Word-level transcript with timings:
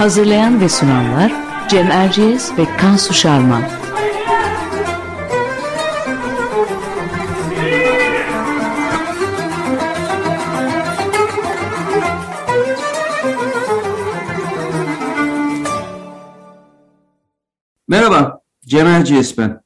Hazırlayan 0.00 0.60
ve 0.60 0.68
sunanlar 0.68 1.32
Cem 1.68 1.90
Erciyes 1.90 2.58
ve 2.58 2.76
Kansu 2.76 3.14
Şarman. 3.14 3.62
Merhaba, 17.88 18.40
Cem 18.66 18.86
Erciyes 18.86 19.38
ben. 19.38 19.60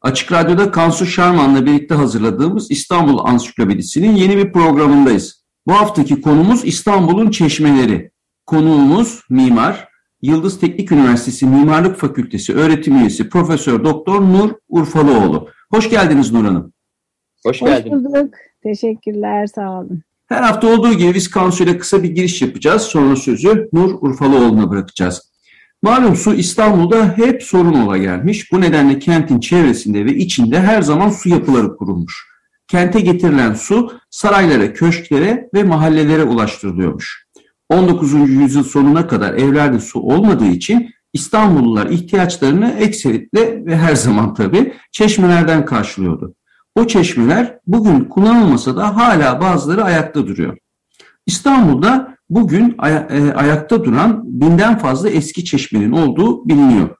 Açık 0.00 0.32
Radyo'da 0.32 0.70
Kansu 0.70 1.06
Şarman'la 1.06 1.66
birlikte 1.66 1.94
hazırladığımız 1.94 2.70
İstanbul 2.70 3.18
Ansiklopedisi'nin 3.24 4.16
yeni 4.16 4.36
bir 4.36 4.52
programındayız. 4.52 5.44
Bu 5.66 5.72
haftaki 5.72 6.20
konumuz 6.20 6.64
İstanbul'un 6.64 7.30
çeşmeleri. 7.30 8.13
Konuğumuz 8.46 9.20
mimar, 9.30 9.88
Yıldız 10.22 10.60
Teknik 10.60 10.92
Üniversitesi 10.92 11.46
Mimarlık 11.46 11.96
Fakültesi 11.96 12.54
öğretim 12.54 12.96
üyesi 12.96 13.28
Profesör 13.28 13.84
Doktor 13.84 14.20
Nur 14.20 14.50
Urfalıoğlu. 14.68 15.48
Hoş 15.70 15.90
geldiniz 15.90 16.32
Nur 16.32 16.44
Hanım. 16.44 16.72
Hoş, 17.46 17.62
Hoş 17.62 17.84
bulduk. 17.84 18.34
Teşekkürler, 18.62 19.46
sağ 19.46 19.70
olun. 19.70 20.02
Her 20.26 20.42
hafta 20.42 20.66
olduğu 20.66 20.92
gibi 20.92 21.14
biz 21.14 21.30
Kansu 21.30 21.64
ile 21.64 21.78
kısa 21.78 22.02
bir 22.02 22.10
giriş 22.10 22.42
yapacağız. 22.42 22.82
Sonra 22.82 23.16
sözü 23.16 23.68
Nur 23.72 23.94
Urfalıoğlu'na 24.00 24.70
bırakacağız. 24.70 25.32
Malum 25.82 26.16
su 26.16 26.34
İstanbul'da 26.34 27.16
hep 27.16 27.42
sorun 27.42 27.74
ola 27.74 27.98
gelmiş. 27.98 28.52
Bu 28.52 28.60
nedenle 28.60 28.98
kentin 28.98 29.40
çevresinde 29.40 30.04
ve 30.04 30.14
içinde 30.14 30.60
her 30.60 30.82
zaman 30.82 31.10
su 31.10 31.28
yapıları 31.28 31.76
kurulmuş. 31.76 32.26
Kente 32.68 33.00
getirilen 33.00 33.54
su 33.54 33.92
saraylara, 34.10 34.72
köşklere 34.72 35.48
ve 35.54 35.64
mahallelere 35.64 36.24
ulaştırılıyormuş. 36.24 37.23
19. 37.74 38.12
yüzyıl 38.30 38.64
sonuna 38.64 39.06
kadar 39.06 39.34
evlerde 39.34 39.78
su 39.78 40.00
olmadığı 40.00 40.46
için 40.46 40.90
İstanbullular 41.12 41.86
ihtiyaçlarını 41.86 42.70
ekseritle 42.70 43.66
ve 43.66 43.76
her 43.76 43.94
zaman 43.94 44.34
tabii 44.34 44.72
çeşmelerden 44.92 45.64
karşılıyordu. 45.64 46.34
O 46.74 46.86
çeşmeler 46.86 47.58
bugün 47.66 48.04
kullanılmasa 48.04 48.76
da 48.76 48.96
hala 48.96 49.40
bazıları 49.40 49.84
ayakta 49.84 50.26
duruyor. 50.26 50.56
İstanbul'da 51.26 52.16
bugün 52.30 52.74
ay- 52.78 53.06
e, 53.10 53.32
ayakta 53.32 53.84
duran 53.84 54.22
binden 54.24 54.78
fazla 54.78 55.10
eski 55.10 55.44
çeşmenin 55.44 55.92
olduğu 55.92 56.48
biliniyor. 56.48 56.96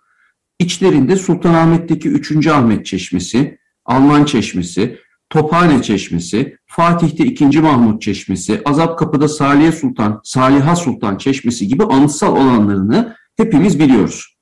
İçlerinde 0.58 1.16
Sultanahmet'teki 1.16 2.08
3. 2.08 2.46
Ahmet 2.46 2.86
Çeşmesi, 2.86 3.58
Alman 3.84 4.24
Çeşmesi, 4.24 4.98
Tophane 5.34 5.82
Çeşmesi, 5.82 6.56
Fatih'te 6.66 7.24
2. 7.24 7.60
Mahmut 7.60 8.02
Çeşmesi, 8.02 8.62
Azapkapı'da 8.64 9.28
Saliye 9.28 9.72
Sultan, 9.72 10.20
Saliha 10.24 10.76
Sultan 10.76 11.16
Çeşmesi 11.16 11.68
gibi 11.68 11.84
anıtsal 11.84 12.36
olanlarını 12.36 13.16
hepimiz 13.36 13.78
biliyoruz. 13.78 14.36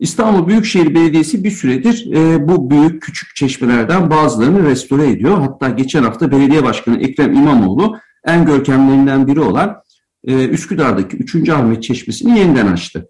İstanbul 0.00 0.48
Büyükşehir 0.48 0.94
Belediyesi 0.94 1.44
bir 1.44 1.50
süredir 1.50 2.12
e, 2.12 2.48
bu 2.48 2.70
büyük 2.70 3.02
küçük 3.02 3.36
çeşmelerden 3.36 4.10
bazılarını 4.10 4.64
restore 4.64 5.10
ediyor. 5.10 5.38
Hatta 5.38 5.68
geçen 5.68 6.02
hafta 6.02 6.30
Belediye 6.30 6.64
Başkanı 6.64 7.02
Ekrem 7.02 7.34
İmamoğlu 7.34 7.96
en 8.24 8.46
görkemlerinden 8.46 9.26
biri 9.26 9.40
olan 9.40 9.76
e, 10.24 10.48
Üsküdar'daki 10.48 11.16
3. 11.16 11.48
Ahmet 11.48 11.82
Çeşmesi'ni 11.82 12.38
yeniden 12.38 12.66
açtı. 12.66 13.08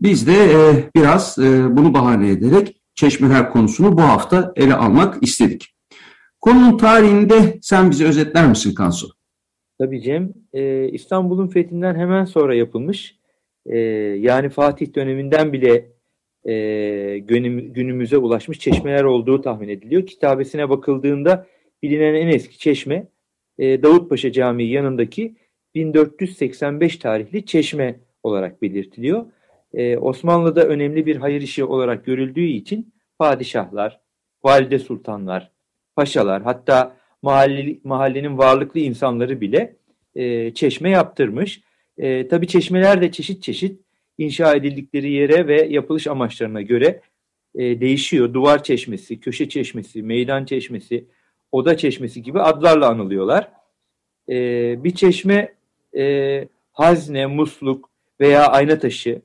Biz 0.00 0.26
de 0.26 0.52
e, 0.52 0.90
biraz 0.96 1.38
e, 1.38 1.76
bunu 1.76 1.94
bahane 1.94 2.28
ederek 2.28 2.76
çeşmeler 2.94 3.50
konusunu 3.50 3.96
bu 3.96 4.02
hafta 4.02 4.52
ele 4.56 4.74
almak 4.74 5.22
istedik. 5.22 5.74
Konunun 6.40 6.76
tarihinde 6.76 7.58
sen 7.62 7.90
bize 7.90 8.04
özetler 8.04 8.48
misin 8.48 8.74
Kansu? 8.74 9.08
Tabii 9.78 10.02
Cem. 10.02 10.32
E, 10.52 10.88
İstanbul'un 10.88 11.46
fethinden 11.46 11.94
hemen 11.94 12.24
sonra 12.24 12.54
yapılmış. 12.54 13.16
E, 13.66 13.78
yani 14.18 14.48
Fatih 14.48 14.94
döneminden 14.94 15.52
bile 15.52 15.92
e, 16.44 17.18
günüm, 17.18 17.72
günümüze 17.72 18.16
ulaşmış 18.16 18.58
çeşmeler 18.58 19.04
olduğu 19.04 19.40
tahmin 19.42 19.68
ediliyor. 19.68 20.06
Kitabesine 20.06 20.70
bakıldığında 20.70 21.46
bilinen 21.82 22.14
en 22.14 22.28
eski 22.28 22.58
çeşme 22.58 23.06
e, 23.58 23.82
Davutpaşa 23.82 24.32
Camii 24.32 24.70
yanındaki 24.70 25.34
1485 25.74 26.96
tarihli 26.96 27.46
çeşme 27.46 28.00
olarak 28.22 28.62
belirtiliyor. 28.62 29.26
Ee, 29.74 29.96
Osmanlı'da 29.96 30.66
önemli 30.66 31.06
bir 31.06 31.16
hayır 31.16 31.42
işi 31.42 31.64
olarak 31.64 32.04
görüldüğü 32.04 32.44
için 32.46 32.94
padişahlar, 33.18 34.00
valide 34.44 34.78
sultanlar, 34.78 35.50
paşalar 36.00 36.42
hatta 36.42 36.96
mahalle, 37.22 37.76
mahallenin 37.84 38.38
varlıklı 38.38 38.80
insanları 38.80 39.40
bile 39.40 39.76
e, 40.14 40.54
çeşme 40.54 40.90
yaptırmış. 40.90 41.60
E, 41.98 42.28
Tabi 42.28 42.46
çeşmeler 42.46 43.02
de 43.02 43.12
çeşit 43.12 43.42
çeşit 43.42 43.80
inşa 44.18 44.54
edildikleri 44.54 45.10
yere 45.12 45.46
ve 45.46 45.62
yapılış 45.62 46.06
amaçlarına 46.06 46.62
göre 46.62 47.00
e, 47.54 47.80
değişiyor. 47.80 48.34
Duvar 48.34 48.62
çeşmesi, 48.62 49.20
köşe 49.20 49.48
çeşmesi, 49.48 50.02
meydan 50.02 50.44
çeşmesi, 50.44 51.04
oda 51.52 51.76
çeşmesi 51.76 52.22
gibi 52.22 52.40
adlarla 52.40 52.88
anılıyorlar. 52.88 53.52
E, 54.28 54.34
bir 54.84 54.94
çeşme 54.94 55.54
e, 55.96 56.48
hazne, 56.72 57.26
musluk 57.26 57.90
veya 58.20 58.46
ayna 58.46 58.78
taşı, 58.78 59.22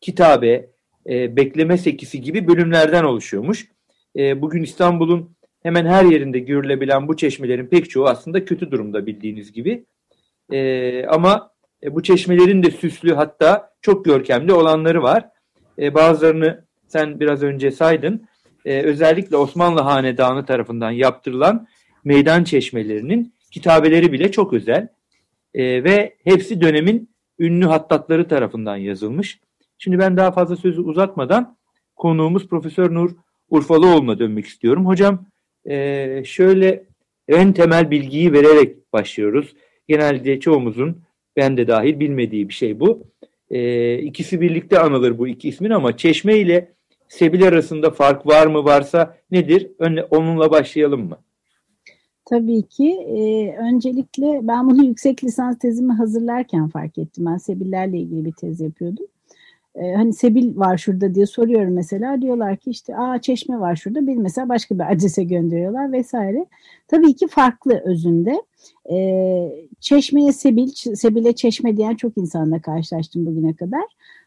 kitabe, 0.00 0.70
e, 1.08 1.36
bekleme 1.36 1.78
sekisi 1.78 2.20
gibi 2.20 2.48
bölümlerden 2.48 3.04
oluşuyormuş. 3.04 3.68
E, 4.16 4.42
bugün 4.42 4.62
İstanbul'un 4.62 5.35
hemen 5.66 5.86
her 5.86 6.04
yerinde 6.04 6.38
görülebilen 6.38 7.08
bu 7.08 7.16
çeşmelerin 7.16 7.66
pek 7.66 7.90
çoğu 7.90 8.06
aslında 8.06 8.44
kötü 8.44 8.70
durumda 8.70 9.06
bildiğiniz 9.06 9.52
gibi. 9.52 9.84
E, 10.52 11.06
ama 11.06 11.50
e, 11.82 11.94
bu 11.94 12.02
çeşmelerin 12.02 12.62
de 12.62 12.70
süslü 12.70 13.14
hatta 13.14 13.70
çok 13.82 14.04
görkemli 14.04 14.52
olanları 14.52 15.02
var. 15.02 15.28
E, 15.78 15.94
bazılarını 15.94 16.64
sen 16.88 17.20
biraz 17.20 17.42
önce 17.42 17.70
saydın. 17.70 18.28
E, 18.64 18.82
özellikle 18.82 19.36
Osmanlı 19.36 19.80
Hanedanı 19.80 20.46
tarafından 20.46 20.90
yaptırılan 20.90 21.66
meydan 22.04 22.44
çeşmelerinin 22.44 23.34
kitabeleri 23.50 24.12
bile 24.12 24.32
çok 24.32 24.52
özel 24.52 24.88
e, 25.54 25.84
ve 25.84 26.16
hepsi 26.24 26.60
dönemin 26.60 27.10
ünlü 27.38 27.66
hattatları 27.66 28.28
tarafından 28.28 28.76
yazılmış. 28.76 29.40
Şimdi 29.78 29.98
ben 29.98 30.16
daha 30.16 30.32
fazla 30.32 30.56
sözü 30.56 30.80
uzatmadan 30.80 31.56
konuğumuz 31.96 32.48
Profesör 32.48 32.94
Nur 32.94 33.10
Urfalıoğlu'na 33.50 34.18
dönmek 34.18 34.46
istiyorum. 34.46 34.86
Hocam 34.86 35.26
e, 35.70 36.22
şöyle 36.24 36.84
en 37.28 37.52
temel 37.52 37.90
bilgiyi 37.90 38.32
vererek 38.32 38.92
başlıyoruz. 38.92 39.54
Genelde 39.88 40.40
çoğumuzun 40.40 41.02
ben 41.36 41.56
de 41.56 41.68
dahil 41.68 42.00
bilmediği 42.00 42.48
bir 42.48 42.54
şey 42.54 42.80
bu. 42.80 43.02
E, 43.50 43.98
ikisi 43.98 44.40
birlikte 44.40 44.78
anılır 44.78 45.18
bu 45.18 45.28
iki 45.28 45.48
ismin 45.48 45.70
ama 45.70 45.96
Çeşme 45.96 46.38
ile 46.38 46.76
Sebil 47.08 47.48
arasında 47.48 47.90
fark 47.90 48.26
var 48.26 48.46
mı 48.46 48.64
varsa 48.64 49.16
nedir? 49.30 49.70
Onunla 50.10 50.50
başlayalım 50.50 51.08
mı? 51.08 51.18
Tabii 52.24 52.62
ki. 52.62 52.90
E, 52.90 53.52
öncelikle 53.56 54.40
ben 54.42 54.70
bunu 54.70 54.84
yüksek 54.84 55.24
lisans 55.24 55.58
tezimi 55.58 55.92
hazırlarken 55.92 56.68
fark 56.68 56.98
ettim. 56.98 57.26
Ben 57.26 57.36
Sebillerle 57.36 57.98
ilgili 57.98 58.24
bir 58.24 58.32
tez 58.32 58.60
yapıyordum. 58.60 59.06
E, 59.76 59.94
hani 59.94 60.12
Sebil 60.12 60.56
var 60.56 60.78
şurada 60.78 61.14
diye 61.14 61.26
soruyorum 61.26 61.74
mesela. 61.74 62.22
Diyorlar 62.22 62.56
ki 62.56 62.70
işte 62.70 62.96
aa 62.96 63.20
çeşme 63.20 63.60
var 63.60 63.76
şurada. 63.76 64.06
Bir 64.06 64.16
mesela 64.16 64.48
başka 64.48 64.74
bir 64.78 64.92
adrese 64.92 65.24
gönderiyorlar 65.24 65.92
vesaire. 65.92 66.46
Tabii 66.88 67.16
ki 67.16 67.26
farklı 67.28 67.82
özünde. 67.84 68.42
E, 68.90 68.96
çeşmeye 69.80 70.32
Sebil, 70.32 70.68
Sebil'e 70.94 71.32
çeşme 71.32 71.76
diyen 71.76 71.94
çok 71.94 72.18
insanla 72.18 72.60
karşılaştım 72.60 73.26
bugüne 73.26 73.54
kadar 73.54 73.84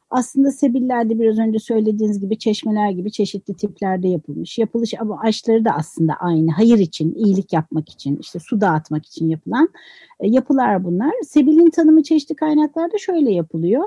aslında 0.09 0.51
sebillerde 0.51 1.19
biraz 1.19 1.39
önce 1.39 1.59
söylediğiniz 1.59 2.19
gibi 2.19 2.37
çeşmeler 2.37 2.89
gibi 2.89 3.11
çeşitli 3.11 3.53
tiplerde 3.53 4.07
yapılmış. 4.07 4.57
Yapılış 4.57 4.93
ama 4.99 5.19
açları 5.19 5.65
da 5.65 5.71
aslında 5.71 6.13
aynı. 6.13 6.51
Hayır 6.51 6.79
için, 6.79 7.15
iyilik 7.15 7.53
yapmak 7.53 7.89
için, 7.89 8.17
işte 8.21 8.39
su 8.39 8.61
dağıtmak 8.61 9.05
için 9.05 9.29
yapılan 9.29 9.69
e, 10.19 10.27
yapılar 10.27 10.83
bunlar. 10.83 11.11
Sebilin 11.27 11.69
tanımı 11.69 12.03
çeşitli 12.03 12.35
kaynaklarda 12.35 12.97
şöyle 12.97 13.31
yapılıyor. 13.31 13.83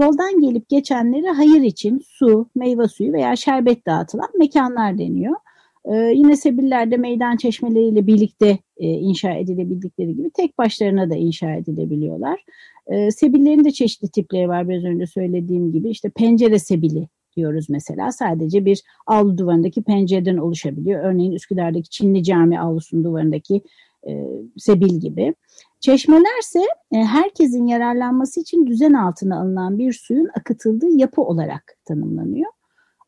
Yoldan 0.00 0.40
gelip 0.40 0.68
geçenlere 0.68 1.30
hayır 1.30 1.62
için 1.62 2.02
su, 2.06 2.48
meyve 2.54 2.88
suyu 2.88 3.12
veya 3.12 3.36
şerbet 3.36 3.86
dağıtılan 3.86 4.28
mekanlar 4.38 4.98
deniyor. 4.98 5.36
Ee, 5.84 5.94
yine 5.94 6.36
Sebillerde 6.36 6.96
meydan 6.96 7.36
çeşmeleriyle 7.36 8.06
birlikte 8.06 8.58
e, 8.76 8.88
inşa 8.88 9.32
edilebildikleri 9.32 10.16
gibi 10.16 10.30
tek 10.30 10.58
başlarına 10.58 11.10
da 11.10 11.14
inşa 11.14 11.52
edilebiliyorlar. 11.52 12.44
Ee, 12.86 13.10
sebillerin 13.10 13.64
de 13.64 13.70
çeşitli 13.70 14.08
tipleri 14.08 14.48
var 14.48 14.68
biraz 14.68 14.84
önce 14.84 15.06
söylediğim 15.06 15.72
gibi. 15.72 15.90
İşte 15.90 16.08
pencere 16.08 16.58
sebili 16.58 17.08
diyoruz 17.36 17.66
mesela. 17.70 18.12
Sadece 18.12 18.64
bir 18.64 18.82
avlu 19.06 19.38
duvarındaki 19.38 19.82
pencereden 19.82 20.36
oluşabiliyor. 20.36 21.04
Örneğin 21.04 21.32
Üsküdar'daki 21.32 21.90
Çinli 21.90 22.24
Cami 22.24 22.60
avlusunun 22.60 23.04
duvarındaki 23.04 23.62
e, 24.08 24.26
sebil 24.56 25.00
gibi. 25.00 25.34
Çeşmelerse 25.80 26.60
e, 26.92 26.96
herkesin 26.96 27.66
yararlanması 27.66 28.40
için 28.40 28.66
düzen 28.66 28.92
altına 28.92 29.40
alınan 29.40 29.78
bir 29.78 29.92
suyun 29.92 30.28
akıtıldığı 30.38 30.90
yapı 30.90 31.22
olarak 31.22 31.76
tanımlanıyor. 31.84 32.50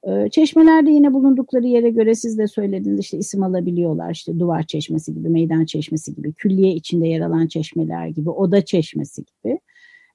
E, 0.02 0.30
çeşmelerde 0.30 0.90
yine 0.90 1.12
bulundukları 1.12 1.66
yere 1.66 1.90
göre 1.90 2.14
siz 2.14 2.38
de 2.38 2.46
söylediğiniz 2.46 3.00
işte 3.00 3.18
isim 3.18 3.42
alabiliyorlar. 3.42 4.10
İşte 4.10 4.38
duvar 4.38 4.62
çeşmesi 4.62 5.14
gibi, 5.14 5.28
meydan 5.28 5.64
çeşmesi 5.64 6.14
gibi, 6.14 6.32
külliye 6.32 6.72
içinde 6.72 7.08
yer 7.08 7.20
alan 7.20 7.46
çeşmeler 7.46 8.06
gibi, 8.06 8.30
oda 8.30 8.64
çeşmesi 8.64 9.24
gibi. 9.24 9.60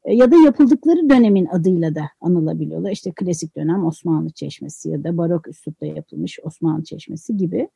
E, 0.06 0.16
ya 0.16 0.32
da 0.32 0.36
yapıldıkları 0.36 1.10
dönemin 1.10 1.46
adıyla 1.46 1.96
da 1.96 2.04
anılabiliyorlar. 2.22 2.92
İşte 2.92 3.12
klasik 3.16 3.56
dönem 3.56 3.86
Osmanlı 3.86 4.30
Çeşmesi 4.30 4.90
ya 4.90 5.04
da 5.04 5.18
barok 5.18 5.48
üslupta 5.48 5.86
yapılmış 5.86 6.40
Osmanlı 6.44 6.84
Çeşmesi 6.84 7.38
gibi. 7.38 7.70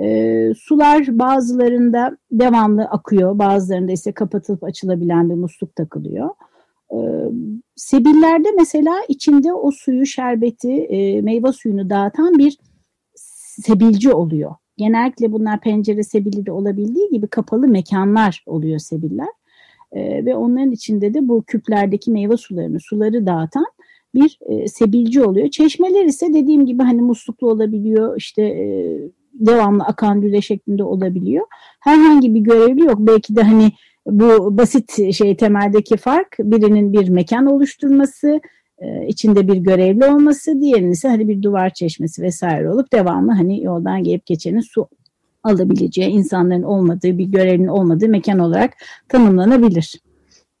E, 0.00 0.48
sular 0.54 1.18
bazılarında 1.18 2.16
devamlı 2.30 2.84
akıyor, 2.84 3.38
bazılarında 3.38 3.92
ise 3.92 4.12
kapatılıp 4.12 4.64
açılabilen 4.64 5.30
bir 5.30 5.34
musluk 5.34 5.76
takılıyor. 5.76 6.30
E, 6.90 6.98
sebillerde 7.76 8.48
mesela 8.58 8.94
içinde 9.08 9.52
o 9.52 9.70
suyu, 9.70 10.06
şerbeti, 10.06 10.72
e, 10.72 11.20
meyve 11.20 11.52
suyunu 11.52 11.90
dağıtan 11.90 12.38
bir 12.38 12.58
sebilci 13.64 14.12
oluyor. 14.12 14.54
Genellikle 14.76 15.32
bunlar 15.32 15.60
pencere 15.60 16.02
sebili 16.02 16.46
de 16.46 16.52
olabildiği 16.52 17.10
gibi 17.10 17.26
kapalı 17.26 17.68
mekanlar 17.68 18.44
oluyor 18.46 18.78
sebiller. 18.78 19.28
E, 19.92 20.24
ve 20.24 20.34
onların 20.34 20.70
içinde 20.70 21.14
de 21.14 21.28
bu 21.28 21.42
küplerdeki 21.42 22.10
meyve 22.10 22.36
sularını, 22.36 22.80
suları 22.80 23.26
dağıtan 23.26 23.66
bir 24.14 24.38
e, 24.46 24.68
sebilci 24.68 25.22
oluyor. 25.22 25.48
Çeşmeler 25.48 26.04
ise 26.04 26.34
dediğim 26.34 26.66
gibi 26.66 26.82
hani 26.82 27.02
musluklu 27.02 27.50
olabiliyor, 27.50 28.16
işte 28.16 28.42
e, 28.42 28.98
devamlı 29.34 29.84
akan 29.84 30.22
lüle 30.22 30.40
şeklinde 30.40 30.84
olabiliyor. 30.84 31.46
Herhangi 31.80 32.34
bir 32.34 32.40
görevli 32.40 32.84
yok. 32.84 32.96
Belki 32.98 33.36
de 33.36 33.42
hani 33.42 33.72
bu 34.06 34.58
basit 34.58 35.14
şey 35.14 35.36
temeldeki 35.36 35.96
fark 35.96 36.36
birinin 36.38 36.92
bir 36.92 37.08
mekan 37.08 37.46
oluşturması, 37.46 38.40
e, 38.78 39.06
içinde 39.06 39.48
bir 39.48 39.56
görevli 39.56 40.06
olması, 40.06 40.60
diğerinin 40.60 40.90
ise 40.90 41.08
hani 41.08 41.28
bir 41.28 41.42
duvar 41.42 41.70
çeşmesi 41.70 42.22
vesaire 42.22 42.70
olup 42.70 42.92
devamlı 42.92 43.32
hani 43.32 43.62
yoldan 43.62 44.04
gelip 44.04 44.26
geçenin 44.26 44.60
su 44.60 44.88
alabileceği, 45.42 46.10
insanların 46.10 46.62
olmadığı, 46.62 47.18
bir 47.18 47.24
görevlinin 47.24 47.68
olmadığı 47.68 48.08
mekan 48.08 48.38
olarak 48.38 48.72
tanımlanabilir. 49.08 50.00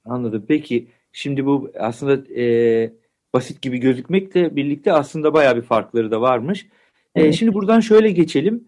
Anladım. 0.04 0.44
Peki 0.48 0.88
şimdi 1.12 1.46
bu 1.46 1.70
aslında 1.78 2.40
e, 2.40 2.92
basit 3.34 3.62
gibi 3.62 3.78
gözükmekle 3.78 4.56
birlikte 4.56 4.92
aslında 4.92 5.34
bayağı 5.34 5.56
bir 5.56 5.62
farkları 5.62 6.10
da 6.10 6.20
varmış. 6.20 6.66
E, 7.14 7.32
şimdi 7.32 7.54
buradan 7.54 7.80
şöyle 7.80 8.10
geçelim. 8.10 8.64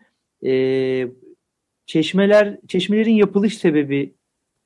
E, 0.46 1.08
çeşmeler, 1.86 2.58
çeşmelerin 2.68 3.14
yapılış 3.14 3.58
sebebi 3.58 4.14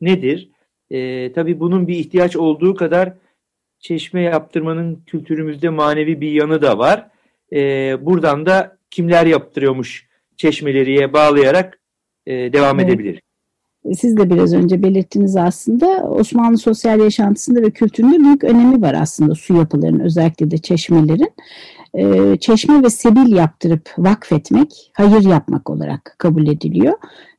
nedir? 0.00 0.50
E, 0.90 1.32
tabii 1.32 1.60
bunun 1.60 1.88
bir 1.88 1.96
ihtiyaç 1.96 2.36
olduğu 2.36 2.74
kadar 2.74 3.12
çeşme 3.80 4.22
yaptırmanın 4.22 5.02
kültürümüzde 5.06 5.68
manevi 5.68 6.20
bir 6.20 6.32
yanı 6.32 6.62
da 6.62 6.78
var. 6.78 7.08
E, 7.52 7.58
buradan 8.06 8.46
da 8.46 8.78
kimler 8.90 9.26
yaptırıyormuş 9.26 10.08
çeşmeleriye 10.36 11.12
bağlayarak 11.12 11.80
e, 12.26 12.52
devam 12.52 12.80
evet. 12.80 12.90
edebilir. 12.90 13.20
Siz 13.94 14.16
de 14.16 14.30
biraz 14.30 14.54
önce 14.54 14.82
belirttiniz 14.82 15.36
aslında 15.36 15.86
Osmanlı 15.86 16.58
sosyal 16.58 17.00
yaşantısında 17.00 17.62
ve 17.62 17.70
kültüründe 17.70 18.18
büyük 18.18 18.44
önemi 18.44 18.82
var 18.82 18.94
aslında 19.00 19.34
su 19.34 19.54
yapılarının 19.54 20.00
özellikle 20.00 20.50
de 20.50 20.58
çeşmelerin. 20.58 21.32
Ee, 21.94 22.36
çeşme 22.40 22.82
ve 22.82 22.90
sebil 22.90 23.32
yaptırıp 23.32 23.90
vakfetmek 23.98 24.90
hayır 24.92 25.22
yapmak 25.22 25.70
olarak 25.70 26.14
kabul 26.18 26.46
ediliyor. 26.46 26.94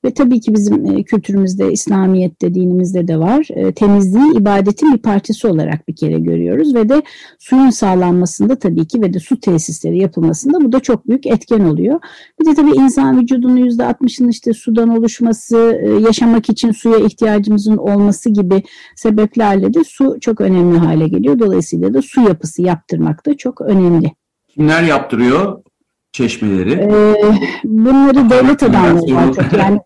Ve 0.06 0.14
tabii 0.14 0.40
ki 0.42 0.54
bizim 0.56 0.86
e, 0.86 1.04
kültürümüzde, 1.04 1.72
İslamiyet'te, 1.72 2.54
dinimizde 2.54 3.08
de 3.08 3.20
var. 3.20 3.48
E, 3.50 3.72
temizliği 3.72 4.38
ibadetin 4.38 4.94
bir 4.94 4.98
parçası 4.98 5.50
olarak 5.50 5.88
bir 5.88 5.96
kere 5.96 6.20
görüyoruz 6.20 6.76
ve 6.76 6.90
de 6.90 7.02
suyun 7.40 7.70
sağlanmasında 7.70 8.56
tabii 8.56 8.88
ki 8.88 9.02
ve 9.02 9.14
de 9.14 9.20
su 9.20 9.40
tesisleri 9.40 9.98
yapılmasında 9.98 10.62
bu 10.62 10.72
da 10.72 10.80
çok 10.80 11.08
büyük 11.08 11.28
etken 11.28 11.60
oluyor. 11.60 12.00
Bir 12.42 12.46
de 12.46 12.54
tabii 12.54 12.72
insan 12.72 13.22
vücudunun 13.22 13.58
%60'ının 13.58 14.30
işte 14.30 14.54
sudan 14.54 14.90
oluşması, 14.90 15.80
e, 15.84 15.90
yaşamak 15.90 16.50
için 16.50 16.72
suya 16.72 16.98
ihtiyacımızın 16.98 17.78
olması 17.78 18.30
gibi 18.30 18.64
sebeplerle 18.96 19.74
de 19.74 19.84
su 19.84 20.18
çok 20.22 20.42
önemli 20.42 20.78
hale 20.78 21.08
geliyor. 21.08 21.40
Dolayısıyla 21.40 21.94
da 21.94 22.02
su 22.02 22.22
yapısı 22.22 22.62
yaptırmak 22.62 23.26
da 23.26 23.38
çok 23.38 23.62
önemli. 23.62 24.19
Kimler 24.60 24.84
yaptırıyor 24.84 25.64
çeşmeleri? 26.12 26.72
Ee, 26.72 27.16
bunları 27.64 28.30
devlet 28.30 28.64
var 28.64 29.00
çok. 29.00 29.54
Yani 29.60 29.80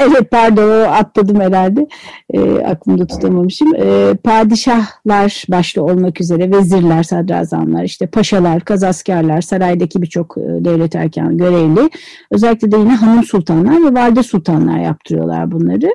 evet 0.00 0.30
pardon 0.30 0.68
o 0.68 0.90
atladım 0.90 1.40
herhalde. 1.40 1.86
E, 2.34 2.40
aklımda 2.58 3.06
tutamamışım. 3.06 3.74
E, 3.74 4.14
padişahlar 4.24 5.44
başta 5.48 5.82
olmak 5.82 6.20
üzere 6.20 6.50
vezirler, 6.50 7.02
sadrazamlar, 7.02 7.84
işte 7.84 8.06
paşalar, 8.06 8.60
kazaskerler, 8.60 9.40
saraydaki 9.40 10.02
birçok 10.02 10.38
e, 10.38 10.40
devlet 10.40 10.94
erken 10.94 11.36
görevli. 11.36 11.90
Özellikle 12.30 12.72
de 12.72 12.76
yine 12.76 12.94
hanım 12.94 13.24
sultanlar 13.24 13.84
ve 13.84 14.00
valide 14.00 14.22
sultanlar 14.22 14.78
yaptırıyorlar 14.78 15.52
bunları. 15.52 15.90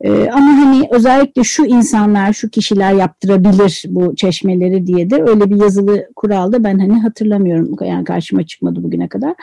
E, 0.00 0.30
ama 0.30 0.46
hani 0.46 0.88
özellikle 0.90 1.44
şu 1.44 1.64
insanlar, 1.64 2.32
şu 2.32 2.50
kişiler 2.50 2.92
yaptırabilir 2.92 3.84
bu 3.88 4.16
çeşmeleri 4.16 4.86
diye 4.86 5.10
de 5.10 5.22
öyle 5.22 5.50
bir 5.50 5.60
yazılı 5.60 6.06
kuralda 6.16 6.64
ben 6.64 6.78
hani 6.78 7.00
hatırlamıyorum. 7.00 7.76
Yani 7.80 8.04
karşıma 8.04 8.46
çıkmadı 8.46 8.82
bugüne 8.82 9.08
kadar. 9.08 9.34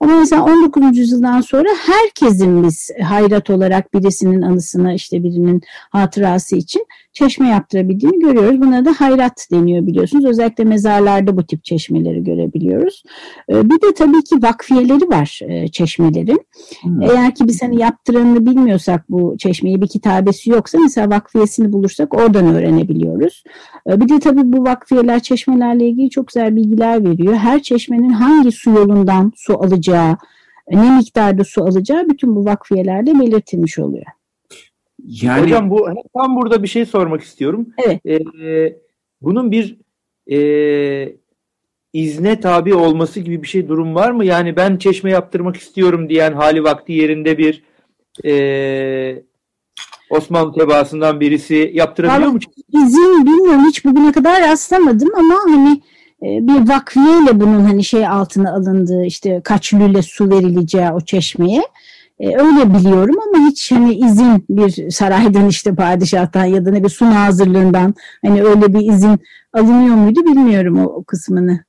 Ama 0.00 0.18
mesela 0.18 0.44
19. 0.44 0.98
yüzyıldan 0.98 1.40
sonra 1.40 1.68
herkesin 1.86 2.62
biz 2.62 2.90
hayır 3.04 3.27
hayrat 3.28 3.50
olarak 3.50 3.94
birisinin 3.94 4.42
anısına 4.42 4.92
işte 4.92 5.22
birinin 5.22 5.60
hatırası 5.90 6.56
için 6.56 6.86
çeşme 7.12 7.48
yaptırabildiğini 7.48 8.20
görüyoruz. 8.20 8.60
Buna 8.60 8.84
da 8.84 8.92
hayrat 8.98 9.46
deniyor 9.52 9.86
biliyorsunuz. 9.86 10.24
Özellikle 10.24 10.64
mezarlarda 10.64 11.36
bu 11.36 11.46
tip 11.46 11.64
çeşmeleri 11.64 12.24
görebiliyoruz. 12.24 13.02
Ee, 13.50 13.70
bir 13.70 13.80
de 13.82 13.94
tabii 13.96 14.24
ki 14.24 14.36
vakfiyeleri 14.42 15.08
var 15.08 15.40
e, 15.42 15.68
çeşmelerin. 15.68 16.40
Hmm. 16.82 17.02
Eğer 17.02 17.34
ki 17.34 17.44
biz 17.46 17.62
hani 17.62 17.80
yaptıranını 17.80 18.46
bilmiyorsak 18.46 19.04
bu 19.10 19.36
çeşmeyi 19.38 19.82
bir 19.82 19.88
kitabesi 19.88 20.50
yoksa 20.50 20.78
mesela 20.78 21.10
vakfiyesini 21.10 21.72
bulursak 21.72 22.14
oradan 22.14 22.46
öğrenebiliyoruz. 22.46 23.44
Ee, 23.90 24.00
bir 24.00 24.08
de 24.08 24.20
tabii 24.20 24.52
bu 24.52 24.64
vakfiyeler 24.64 25.20
çeşmelerle 25.20 25.88
ilgili 25.88 26.10
çok 26.10 26.28
güzel 26.28 26.56
bilgiler 26.56 27.04
veriyor. 27.04 27.34
Her 27.34 27.62
çeşmenin 27.62 28.10
hangi 28.10 28.52
su 28.52 28.70
yolundan 28.70 29.32
su 29.36 29.62
alacağı, 29.62 30.16
ne 30.70 30.96
miktarda 30.96 31.44
su 31.44 31.64
alacağı 31.64 32.08
bütün 32.08 32.36
bu 32.36 32.44
vakfiyelerde 32.44 33.20
belirtilmiş 33.20 33.78
oluyor. 33.78 34.06
Yani... 35.04 35.42
Hocam 35.42 35.70
bu 35.70 35.88
tam 36.16 36.36
burada 36.36 36.62
bir 36.62 36.68
şey 36.68 36.86
sormak 36.86 37.22
istiyorum. 37.22 37.66
Evet. 37.86 38.06
Ee, 38.06 38.76
bunun 39.20 39.52
bir 39.52 39.78
e, 40.32 40.38
izne 41.92 42.40
tabi 42.40 42.74
olması 42.74 43.20
gibi 43.20 43.42
bir 43.42 43.48
şey 43.48 43.68
durum 43.68 43.94
var 43.94 44.10
mı? 44.10 44.24
Yani 44.24 44.56
ben 44.56 44.76
çeşme 44.76 45.10
yaptırmak 45.10 45.56
istiyorum 45.56 46.08
diyen 46.08 46.32
hali 46.32 46.64
vakti 46.64 46.92
yerinde 46.92 47.38
bir 47.38 47.62
e, 48.24 49.22
Osmanlı 50.10 50.52
tebaasından 50.52 51.20
birisi 51.20 51.70
yaptırabiliyor 51.74 52.30
mu? 52.30 52.38
İzin 52.72 53.26
bilmiyorum 53.26 53.64
hiç 53.68 53.84
bugüne 53.84 54.12
kadar 54.12 54.42
rastlamadım 54.42 55.08
ama 55.14 55.34
hani 55.44 55.82
bir 56.22 56.68
vakfiyeyle 56.68 57.40
bunun 57.40 57.64
hani 57.64 57.84
şey 57.84 58.06
altına 58.06 58.52
alındığı 58.52 59.04
işte 59.04 59.40
kaç 59.44 59.74
lüle 59.74 60.02
su 60.02 60.30
verileceği 60.30 60.90
o 60.90 61.00
çeşmeye 61.00 61.62
e, 62.20 62.28
öyle 62.28 62.74
biliyorum 62.74 63.16
ama 63.28 63.46
hiç 63.46 63.72
hani 63.72 63.94
izin 63.94 64.44
bir 64.50 64.90
saraydan 64.90 65.48
işte 65.48 65.74
padişahtan 65.74 66.44
ya 66.44 66.64
da 66.64 66.70
ne 66.70 66.84
bir 66.84 66.88
su 66.88 67.06
hazırlığından 67.06 67.94
hani 68.26 68.42
öyle 68.42 68.74
bir 68.74 68.92
izin 68.92 69.18
alınıyor 69.52 69.94
muydu 69.94 70.20
bilmiyorum 70.20 70.78
o, 70.78 70.84
o 70.84 71.04
kısmını. 71.04 71.64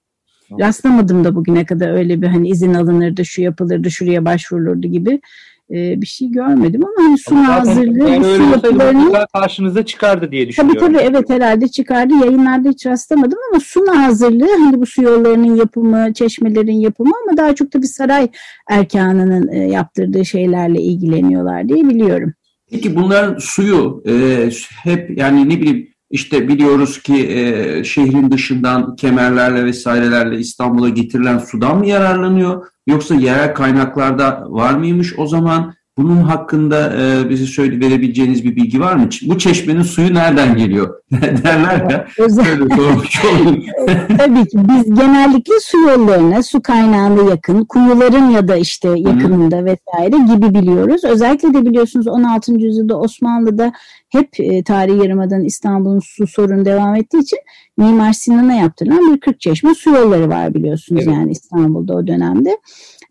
Rastlamadım 0.60 1.24
da 1.24 1.36
bugüne 1.36 1.66
kadar 1.66 1.90
öyle 1.90 2.22
bir 2.22 2.28
hani 2.28 2.50
izin 2.50 2.74
alınırdı, 2.74 3.26
şu 3.26 3.42
yapılırdı, 3.42 3.92
şuraya 3.92 4.26
başvurulurdu 4.26 4.88
gibi 4.88 5.22
e, 5.72 6.02
bir 6.02 6.06
şey 6.06 6.28
görmedim 6.32 6.82
ama 6.86 7.08
hani 7.08 7.18
su 7.18 7.36
hazırlığı, 7.36 8.10
yani 8.10 8.24
su 8.24 8.42
yapılarını 8.52 9.26
karşınıza 9.34 9.86
çıkardı 9.86 10.32
diye 10.32 10.48
düşünüyorum. 10.48 10.80
Tabii 10.80 10.94
tabii 10.94 11.04
evet 11.12 11.30
herhalde 11.30 11.68
çıkardı. 11.68 12.14
Yayınlarda 12.14 12.70
hiç 12.70 12.86
rastlamadım 12.86 13.40
ama 13.52 13.60
su 13.60 13.88
hazırlığı 13.88 14.50
hani 14.60 14.82
bu 14.82 14.86
su 14.86 15.02
yollarının 15.02 15.56
yapımı, 15.56 16.14
çeşmelerin 16.14 16.80
yapımı 16.80 17.12
ama 17.24 17.38
daha 17.38 17.56
çok 17.56 17.72
tabii 17.72 17.88
saray 17.88 18.28
erkanının 18.70 19.48
e, 19.48 19.58
yaptırdığı 19.58 20.26
şeylerle 20.26 20.82
ilgileniyorlar 20.82 21.70
diye 21.70 21.90
biliyorum. 21.90 22.34
Peki 22.72 22.96
bunların 22.96 23.38
suyu 23.40 24.04
e, 24.08 24.50
hep 24.84 25.18
yani 25.18 25.50
ne 25.50 25.62
bileyim 25.62 25.88
İşte 26.10 26.48
biliyoruz 26.48 27.02
ki 27.02 27.30
e, 27.30 27.84
şehrin 27.84 28.32
dışından 28.32 28.96
kemerlerle 28.96 29.66
vesairelerle 29.66 30.40
İstanbul'a 30.40 30.90
getirilen 30.90 31.38
sudan 31.38 31.78
mı 31.78 31.88
yararlanıyor? 31.88 32.66
Yoksa 32.88 33.16
yerel 33.16 33.54
kaynaklarda 33.54 34.46
var 34.48 34.74
mıymış 34.74 35.14
o 35.20 35.28
zaman? 35.28 35.74
Bunun 36.00 36.22
hakkında 36.22 36.94
e, 37.02 37.30
bize 37.30 37.46
söyle 37.46 37.80
verebileceğiniz 37.80 38.44
bir 38.44 38.56
bilgi 38.56 38.80
var 38.80 38.96
mı? 38.96 39.10
Bu 39.22 39.38
çeşmenin 39.38 39.82
suyu 39.82 40.14
nereden 40.14 40.56
geliyor? 40.56 41.02
Derler 41.12 41.92
ya. 41.92 42.08
Özel... 42.18 42.60
Tabii 44.18 44.48
ki 44.48 44.58
biz 44.58 44.96
genellikle 44.96 45.54
su 45.62 45.78
yollarına, 45.78 46.44
su 46.44 46.62
kaynağına 46.62 47.30
yakın, 47.30 47.66
kuyuların 47.66 48.30
ya 48.30 48.48
da 48.48 48.56
işte 48.56 48.90
yakınında 48.90 49.58
Hı. 49.58 49.66
vesaire 49.66 50.34
gibi 50.34 50.54
biliyoruz. 50.54 51.04
Özellikle 51.04 51.54
de 51.54 51.66
biliyorsunuz 51.66 52.08
16. 52.08 52.54
yüzyılda 52.54 53.00
Osmanlı'da 53.00 53.72
hep 54.10 54.30
e, 54.40 54.64
tarihi 54.64 54.98
yarımadan 54.98 55.44
İstanbul'un 55.44 56.00
su 56.00 56.28
sorunu 56.28 56.66
devam 56.66 56.96
ettiği 56.96 57.20
için 57.20 57.40
Mimar 57.78 58.14
Sinan'a 58.14 58.54
yaptırılan 58.54 59.14
bir 59.14 59.20
40 59.20 59.42
çeşme 59.42 59.76
su 59.76 59.90
yolları 59.90 60.30
var 60.30 60.54
biliyorsunuz 60.54 61.04
evet. 61.06 61.16
yani 61.16 61.32
İstanbul'da 61.32 61.96
o 61.96 62.08
dönemde. 62.08 62.58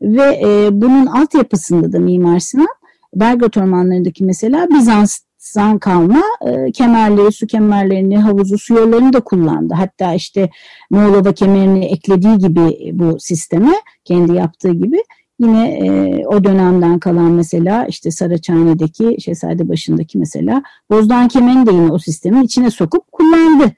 Ve 0.02 0.40
e, 0.44 0.68
bunun 0.72 1.06
altyapısında 1.06 1.92
da 1.92 1.98
Mimar 1.98 2.38
Sinan 2.38 2.77
Belgrad 3.14 3.54
ormanlarındaki 3.54 4.24
mesela 4.24 4.68
Bizans'tan 4.70 5.78
kalma 5.78 6.22
e, 6.46 6.72
kemerleri, 6.72 7.32
su 7.32 7.46
kemerlerini, 7.46 8.18
havuzu, 8.18 8.58
su 8.58 8.74
yollarını 8.74 9.12
da 9.12 9.20
kullandı. 9.20 9.74
Hatta 9.74 10.14
işte 10.14 10.50
Moğolova 10.90 11.32
kemerini 11.32 11.84
eklediği 11.84 12.38
gibi 12.38 12.90
bu 12.92 13.20
sisteme, 13.20 13.72
kendi 14.04 14.32
yaptığı 14.32 14.72
gibi 14.72 15.02
yine 15.40 15.70
e, 15.70 16.26
o 16.26 16.44
dönemden 16.44 16.98
kalan 16.98 17.32
mesela 17.32 17.86
işte 17.86 18.10
Saraçhane'deki 18.10 19.16
Şehzade 19.20 19.68
başındaki 19.68 20.18
mesela 20.18 20.62
Bozdoğan 20.90 21.28
kemerini 21.28 21.66
de 21.66 21.72
yine 21.72 21.92
o 21.92 21.98
sistemin 21.98 22.42
içine 22.42 22.70
sokup 22.70 23.12
kullandı. 23.12 23.72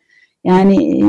Yani 0.44 1.02
e, 1.02 1.04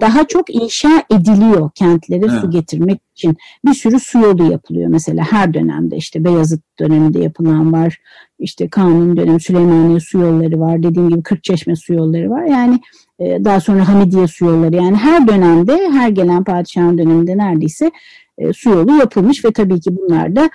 daha 0.00 0.26
çok 0.26 0.54
inşa 0.54 1.02
ediliyor 1.10 1.70
kentlere 1.74 2.26
evet. 2.30 2.40
su 2.40 2.50
getirmek 2.50 3.00
için. 3.12 3.36
Bir 3.64 3.74
sürü 3.74 4.00
su 4.00 4.18
yolu 4.18 4.52
yapılıyor 4.52 4.88
mesela 4.88 5.24
her 5.30 5.54
dönemde 5.54 5.96
işte 5.96 6.24
Beyazıt 6.24 6.62
döneminde 6.78 7.18
yapılan 7.18 7.72
var. 7.72 7.98
İşte 8.38 8.68
Kanun 8.68 9.16
dönemi 9.16 9.40
Süleymaniye 9.40 10.00
su 10.00 10.18
yolları 10.18 10.60
var. 10.60 10.82
Dediğim 10.82 11.08
gibi 11.08 11.22
Kırkçeşme 11.22 11.76
su 11.76 11.94
yolları 11.94 12.30
var. 12.30 12.44
Yani 12.44 12.80
e, 13.18 13.44
daha 13.44 13.60
sonra 13.60 13.88
Hamidiye 13.88 14.26
su 14.26 14.44
yolları 14.44 14.76
yani 14.76 14.96
her 14.96 15.28
dönemde 15.28 15.90
her 15.92 16.08
gelen 16.08 16.44
padişahın 16.44 16.98
döneminde 16.98 17.38
neredeyse 17.38 17.90
e, 18.38 18.52
su 18.52 18.70
yolu 18.70 18.96
yapılmış 18.96 19.44
ve 19.44 19.52
tabii 19.52 19.80
ki 19.80 19.96
bunlar 19.96 20.36
da 20.36 20.50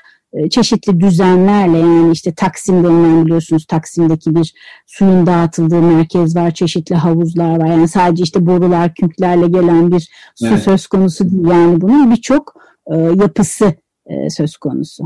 çeşitli 0.49 0.99
düzenlerle 0.99 1.77
yani 1.77 2.11
işte 2.11 2.33
Taksim 2.33 2.83
denilen 2.83 3.25
biliyorsunuz 3.25 3.65
Taksim'deki 3.65 4.35
bir 4.35 4.53
suyun 4.87 5.25
dağıtıldığı 5.25 5.81
merkez 5.81 6.35
var, 6.35 6.51
çeşitli 6.51 6.95
havuzlar 6.95 7.59
var. 7.59 7.67
Yani 7.67 7.87
sadece 7.87 8.23
işte 8.23 8.45
borular, 8.45 8.93
küklerle 8.93 9.47
gelen 9.47 9.91
bir 9.91 10.09
su 10.35 10.47
evet. 10.47 10.63
söz 10.63 10.87
konusu 10.87 11.31
değil. 11.31 11.47
Yani 11.47 11.81
bunun 11.81 12.11
birçok 12.11 12.53
e, 12.91 12.95
yapısı 12.95 13.73
e, 14.05 14.29
söz 14.29 14.57
konusu. 14.57 15.03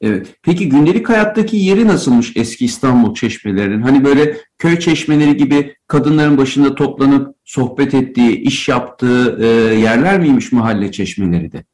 Evet. 0.00 0.26
Peki 0.42 0.68
gündelik 0.68 1.08
hayattaki 1.08 1.56
yeri 1.56 1.86
nasılmış 1.86 2.36
eski 2.36 2.64
İstanbul 2.64 3.14
çeşmelerinin? 3.14 3.82
Hani 3.82 4.04
böyle 4.04 4.36
köy 4.58 4.78
çeşmeleri 4.78 5.36
gibi 5.36 5.74
kadınların 5.86 6.38
başında 6.38 6.74
toplanıp 6.74 7.36
sohbet 7.44 7.94
ettiği, 7.94 8.36
iş 8.40 8.68
yaptığı 8.68 9.38
e, 9.42 9.46
yerler 9.74 10.20
miymiş 10.20 10.52
mahalle 10.52 10.92
çeşmeleri 10.92 11.52
de? 11.52 11.64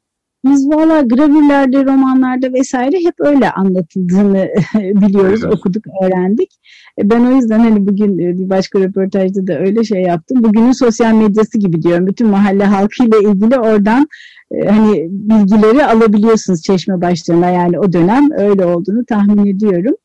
Biz 0.45 0.69
valla 0.69 1.01
gravürlerde, 1.01 1.85
romanlarda 1.85 2.53
vesaire 2.53 2.97
hep 3.05 3.13
öyle 3.19 3.51
anlatıldığını 3.51 4.47
biliyoruz, 4.73 5.41
evet. 5.43 5.53
okuduk, 5.53 5.83
öğrendik. 6.03 6.49
E, 6.99 7.09
ben 7.09 7.25
o 7.25 7.31
yüzden 7.31 7.59
hani 7.59 7.87
bugün 7.87 8.19
e, 8.19 8.37
bir 8.37 8.49
başka 8.49 8.79
röportajda 8.79 9.47
da 9.47 9.59
öyle 9.59 9.83
şey 9.83 10.01
yaptım. 10.01 10.43
Bugünün 10.43 10.71
sosyal 10.71 11.13
medyası 11.13 11.57
gibi 11.57 11.81
diyorum. 11.81 12.07
Bütün 12.07 12.27
mahalle 12.27 12.65
halkıyla 12.65 13.17
ilgili 13.17 13.59
oradan 13.59 14.07
e, 14.51 14.67
hani 14.67 15.07
bilgileri 15.09 15.85
alabiliyorsunuz 15.85 16.61
çeşme 16.61 17.01
başlarına. 17.01 17.49
Yani 17.49 17.79
o 17.79 17.93
dönem 17.93 18.29
öyle 18.37 18.65
olduğunu 18.65 19.05
tahmin 19.05 19.45
ediyorum. 19.45 19.95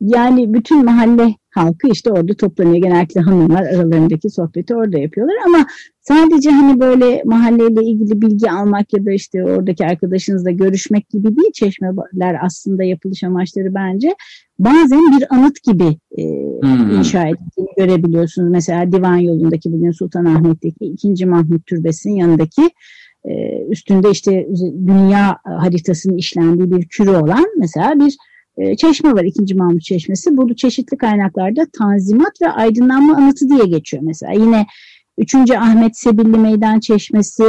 Yani 0.00 0.54
bütün 0.54 0.84
mahalle 0.84 1.34
halkı 1.58 1.88
işte 1.88 2.10
orada 2.12 2.34
toplanıyor. 2.34 2.76
Genellikle 2.76 3.20
hanımlar 3.20 3.62
aralarındaki 3.62 4.30
sohbeti 4.30 4.74
orada 4.74 4.98
yapıyorlar 4.98 5.36
ama 5.46 5.66
sadece 6.00 6.50
hani 6.50 6.80
böyle 6.80 7.22
mahalleyle 7.24 7.84
ilgili 7.84 8.20
bilgi 8.20 8.50
almak 8.50 8.92
ya 8.92 9.06
da 9.06 9.12
işte 9.12 9.44
oradaki 9.44 9.86
arkadaşınızla 9.86 10.50
görüşmek 10.50 11.08
gibi 11.10 11.36
değil 11.36 11.52
çeşmeler 11.54 12.36
aslında 12.44 12.84
yapılış 12.84 13.24
amaçları 13.24 13.74
bence 13.74 14.14
bazen 14.58 15.18
bir 15.18 15.34
anıt 15.34 15.62
gibi 15.62 15.98
e, 16.18 16.22
hmm. 16.62 16.98
inşa 16.98 17.22
edildiğini 17.22 17.68
görebiliyorsunuz. 17.76 18.50
Mesela 18.50 18.92
Divan 18.92 19.16
yolundaki 19.16 19.72
bugün 19.72 19.90
Sultanahmet'teki 19.90 20.84
2. 20.84 21.26
Mahmut 21.26 21.66
Türbesi'nin 21.66 22.16
yanındaki 22.16 22.70
e, 23.24 23.64
üstünde 23.68 24.10
işte 24.10 24.48
dünya 24.86 25.38
haritasının 25.42 26.16
işlendiği 26.16 26.70
bir 26.70 26.88
kürü 26.88 27.10
olan 27.10 27.46
mesela 27.58 28.00
bir 28.00 28.16
e, 28.58 28.76
çeşme 28.76 29.12
var 29.12 29.24
ikinci 29.24 29.54
Mahmut 29.54 29.82
Çeşmesi. 29.82 30.36
Bu 30.36 30.56
çeşitli 30.56 30.96
kaynaklarda 30.96 31.66
Tanzimat 31.78 32.42
ve 32.42 32.48
Aydınlanma 32.48 33.16
Anıtı 33.16 33.48
diye 33.48 33.64
geçiyor 33.64 34.02
mesela. 34.02 34.32
Yine 34.32 34.66
3. 35.18 35.34
Ahmet 35.34 35.98
Sebilli 35.98 36.38
Meydan 36.38 36.80
Çeşmesi 36.80 37.44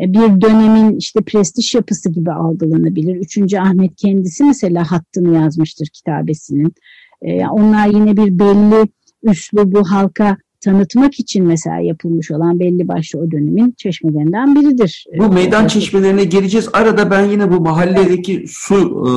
e, 0.00 0.12
bir 0.12 0.40
dönemin 0.40 0.96
işte 0.96 1.20
prestij 1.20 1.74
yapısı 1.74 2.12
gibi 2.12 2.32
algılanabilir. 2.32 3.16
3. 3.16 3.54
Ahmet 3.54 3.96
kendisi 3.96 4.44
mesela 4.44 4.90
hattını 4.90 5.34
yazmıştır 5.34 5.86
kitabesinin. 5.86 6.74
E, 7.22 7.46
onlar 7.46 7.86
yine 7.86 8.16
bir 8.16 8.38
belli 8.38 8.88
üslubu 9.22 9.82
halka 9.90 10.36
tanıtmak 10.64 11.20
için 11.20 11.46
mesela 11.46 11.78
yapılmış 11.78 12.30
olan 12.30 12.60
belli 12.60 12.88
başlı 12.88 13.18
o 13.18 13.30
dönemin 13.30 13.74
çeşmelerinden 13.76 14.54
biridir. 14.54 15.04
Bu 15.18 15.28
meydan 15.28 15.66
çeşmelerine 15.66 16.24
geleceğiz. 16.24 16.68
Arada 16.72 17.10
ben 17.10 17.24
yine 17.24 17.52
bu 17.52 17.60
mahalledeki 17.60 18.44
su 18.48 18.74
e, 18.76 19.10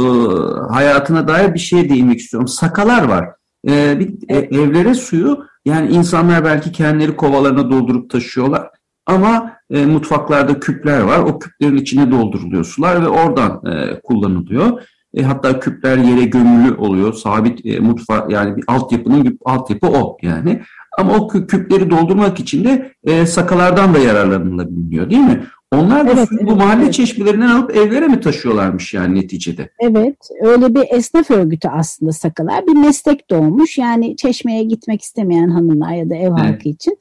hayatına 0.74 1.28
dair 1.28 1.54
bir 1.54 1.60
şeye 1.60 1.90
değinmek 1.90 2.20
istiyorum. 2.20 2.48
Sakalar 2.48 3.04
var. 3.04 3.26
E, 3.68 4.00
bir, 4.00 4.10
e, 4.30 4.38
evlere 4.38 4.94
suyu 4.94 5.46
yani 5.66 5.90
insanlar 5.90 6.46
belki 6.46 6.72
kendileri 6.72 7.16
kovalarına 7.16 7.72
doldurup 7.72 8.10
taşıyorlar. 8.10 8.70
Ama 9.06 9.54
e, 9.70 9.86
mutfaklarda 9.86 10.60
küpler 10.60 11.02
var. 11.02 11.20
O 11.20 11.40
küplerin 11.40 11.78
içine 11.78 12.12
dolduruluyor 12.12 12.66
sular 12.66 13.02
ve 13.02 13.08
oradan 13.08 13.62
e, 13.66 14.00
kullanılıyor. 14.00 14.82
E, 15.14 15.24
hatta 15.24 15.60
küpler 15.60 15.98
yere 15.98 16.26
gömülü 16.26 16.76
oluyor. 16.76 17.14
Sabit 17.14 17.66
e, 17.66 17.80
mutfak 17.80 18.32
yani 18.32 18.58
bir 18.58 18.64
altyapının 18.68 19.24
bir 19.24 19.38
altyapı 19.46 19.88
o 19.88 20.18
yani. 20.22 20.62
Ama 20.98 21.16
o 21.16 21.28
küpleri 21.28 21.90
doldurmak 21.90 22.40
için 22.40 22.64
de 22.64 22.92
e, 23.04 23.26
sakalardan 23.26 23.94
da 23.94 24.00
yararlanılabiliyor 24.00 25.10
değil 25.10 25.22
mi? 25.22 25.44
Onlar 25.72 26.08
da 26.08 26.12
evet, 26.12 26.30
bu 26.42 26.56
mahalle 26.56 26.84
evet. 26.84 26.94
çeşmelerinden 26.94 27.50
alıp 27.50 27.76
evlere 27.76 28.08
mi 28.08 28.20
taşıyorlarmış 28.20 28.94
yani 28.94 29.16
neticede? 29.16 29.70
Evet, 29.80 30.18
öyle 30.42 30.76
bir 30.76 30.84
esnaf 30.90 31.32
örgütü 31.32 31.68
aslında 31.68 32.12
sakalar. 32.12 32.68
Bir 32.68 32.74
meslek 32.74 33.30
doğmuş. 33.30 33.78
Yani 33.78 34.16
çeşmeye 34.16 34.64
gitmek 34.64 35.02
istemeyen 35.02 35.50
hanımlar 35.50 35.92
ya 35.92 36.10
da 36.10 36.16
ev 36.16 36.28
evet. 36.28 36.40
halkı 36.40 36.70
için 36.70 36.98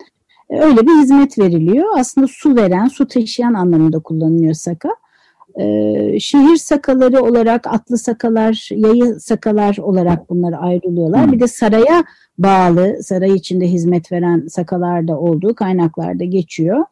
e, 0.51 0.61
öyle 0.61 0.87
bir 0.87 1.03
hizmet 1.03 1.39
veriliyor. 1.39 1.85
Aslında 1.99 2.27
su 2.31 2.57
veren, 2.57 2.87
su 2.87 3.09
taşıyan 3.09 3.55
anlamında 3.55 3.99
kullanılıyor 3.99 4.55
saka. 4.55 4.89
Ee, 5.61 6.21
şehir 6.21 6.57
sakaları 6.57 7.23
olarak 7.23 7.67
atlı 7.67 7.99
sakalar, 7.99 8.69
yayı 8.71 9.21
sakalar 9.21 9.77
olarak 9.79 10.31
bunlar 10.31 10.55
ayrılıyorlar. 10.61 11.33
Bir 11.33 11.41
de 11.41 11.49
saraya 11.49 12.05
bağlı, 12.39 12.97
saray 13.03 13.35
içinde 13.35 13.67
hizmet 13.67 14.13
veren 14.13 14.47
sakalar 14.47 15.09
da 15.09 15.19
olduğu 15.19 15.55
kaynaklarda 15.55 16.25
geçiyor. 16.25 16.85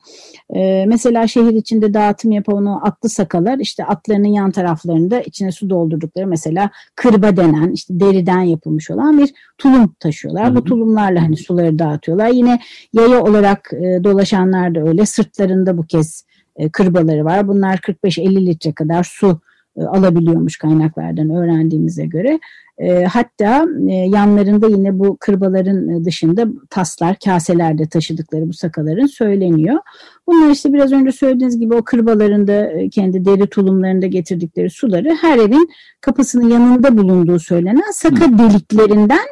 Ee, 0.55 0.85
mesela 0.89 1.27
şehir 1.27 1.55
içinde 1.55 1.95
dağıtım 1.95 2.33
yapan 2.33 2.67
o 2.67 2.81
atlı 2.83 3.09
sakalar 3.09 3.59
işte 3.59 3.85
atlarının 3.85 4.29
yan 4.29 4.51
taraflarında 4.51 5.21
içine 5.21 5.53
su 5.53 5.71
doldurdukları 5.71 6.27
mesela 6.27 6.71
kırba 6.97 7.37
denen 7.37 7.71
işte 7.71 8.01
deriden 8.01 8.41
yapılmış 8.41 8.91
olan 8.91 9.19
bir 9.19 9.33
tulum 9.59 9.95
taşıyorlar. 10.01 10.49
Hmm. 10.49 10.57
Bu 10.57 10.65
tulumlarla 10.65 11.23
hani 11.23 11.37
suları 11.37 11.79
dağıtıyorlar. 11.79 12.29
Yine 12.29 12.61
yaya 12.93 13.23
olarak 13.23 13.71
e, 13.73 14.05
dolaşanlar 14.05 14.75
da 14.75 14.81
öyle 14.81 15.07
sırtlarında 15.07 15.79
bu 15.79 15.87
kez 15.87 16.25
e, 16.57 16.69
kırbaları 16.69 17.25
var. 17.25 17.49
Bunlar 17.49 17.77
45-50 17.77 18.47
litre 18.47 18.73
kadar 18.73 19.05
su 19.05 19.41
e, 19.77 19.83
alabiliyormuş 19.83 20.59
kaynaklardan 20.59 21.31
öğrendiğimize 21.31 22.07
göre. 22.07 22.41
E, 22.79 23.05
hatta 23.05 23.67
yanlarında 23.89 24.69
yine 24.69 24.99
bu 24.99 25.17
kırbaların 25.21 26.05
dışında 26.05 26.47
taslar, 26.71 27.17
kaselerde 27.25 27.89
taşıdıkları 27.89 28.49
bu 28.49 28.53
sakaların 28.53 29.07
söyleniyor. 29.07 29.79
Bunlar 30.27 30.51
işte 30.51 30.73
biraz 30.73 30.93
önce 30.93 31.13
söylediğiniz 31.13 31.59
gibi 31.59 31.75
o 31.75 31.83
kırbalarında 31.83 32.71
kendi 32.91 33.25
deri 33.25 33.47
tulumlarında 33.47 34.07
getirdikleri 34.07 34.71
suları 34.71 35.17
her 35.21 35.39
evin 35.39 35.69
kapısının 36.01 36.49
yanında 36.49 36.99
bulunduğu 36.99 37.39
söylenen 37.39 37.91
saka 37.93 38.39
deliklerinden 38.39 39.27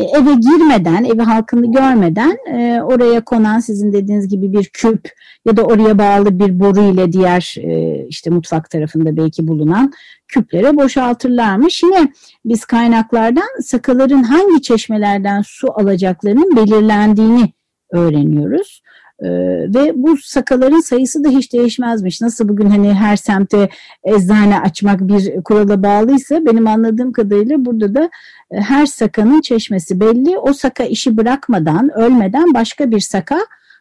eve 0.00 0.34
girmeden, 0.34 1.04
evi 1.04 1.22
halkını 1.22 1.72
görmeden 1.72 2.36
e, 2.46 2.82
oraya 2.82 3.24
konan 3.24 3.58
sizin 3.58 3.92
dediğiniz 3.92 4.28
gibi 4.28 4.52
bir 4.52 4.64
küp 4.64 5.10
ya 5.46 5.56
da 5.56 5.62
oraya 5.62 5.98
bağlı 5.98 6.38
bir 6.38 6.60
boru 6.60 6.82
ile 6.82 7.12
diğer 7.12 7.54
e, 7.58 8.04
işte 8.08 8.30
mutfak 8.30 8.70
tarafında 8.70 9.16
belki 9.16 9.48
bulunan 9.48 9.92
küplere 10.28 10.76
boşaltırlarmış. 10.76 11.82
Yine 11.82 12.12
biz 12.44 12.64
kaynaklardan 12.64 13.60
sakaların 13.62 14.22
hangi 14.22 14.62
çeşmelerden 14.62 15.42
su 15.46 15.68
alacaklarının 15.80 16.56
belirlendiğini 16.56 17.52
öğreniyoruz. 17.92 18.82
Ee, 19.20 19.28
ve 19.74 19.92
bu 19.94 20.16
sakaların 20.16 20.80
sayısı 20.80 21.24
da 21.24 21.28
hiç 21.28 21.52
değişmezmiş. 21.52 22.20
Nasıl 22.20 22.48
bugün 22.48 22.66
hani 22.66 22.94
her 22.94 23.16
semte 23.16 23.68
eczane 24.04 24.60
açmak 24.60 25.00
bir 25.00 25.42
kurala 25.42 25.82
bağlıysa 25.82 26.46
benim 26.46 26.66
anladığım 26.66 27.12
kadarıyla 27.12 27.64
burada 27.64 27.94
da 27.94 28.10
e, 28.50 28.56
her 28.56 28.86
sakanın 28.86 29.40
çeşmesi 29.40 30.00
belli. 30.00 30.38
O 30.38 30.52
saka 30.52 30.84
işi 30.84 31.16
bırakmadan, 31.16 31.90
ölmeden 31.98 32.54
başka 32.54 32.90
bir 32.90 33.00
saka 33.00 33.38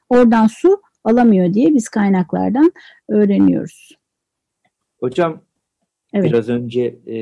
oradan 0.10 0.48
su 0.48 0.82
alamıyor 1.04 1.54
diye 1.54 1.74
biz 1.74 1.90
kaynaklardan 1.90 2.72
öğreniyoruz. 3.10 3.98
Hocam 5.00 5.42
evet. 6.14 6.26
biraz 6.32 6.50
önce 6.50 6.82
e, 7.08 7.18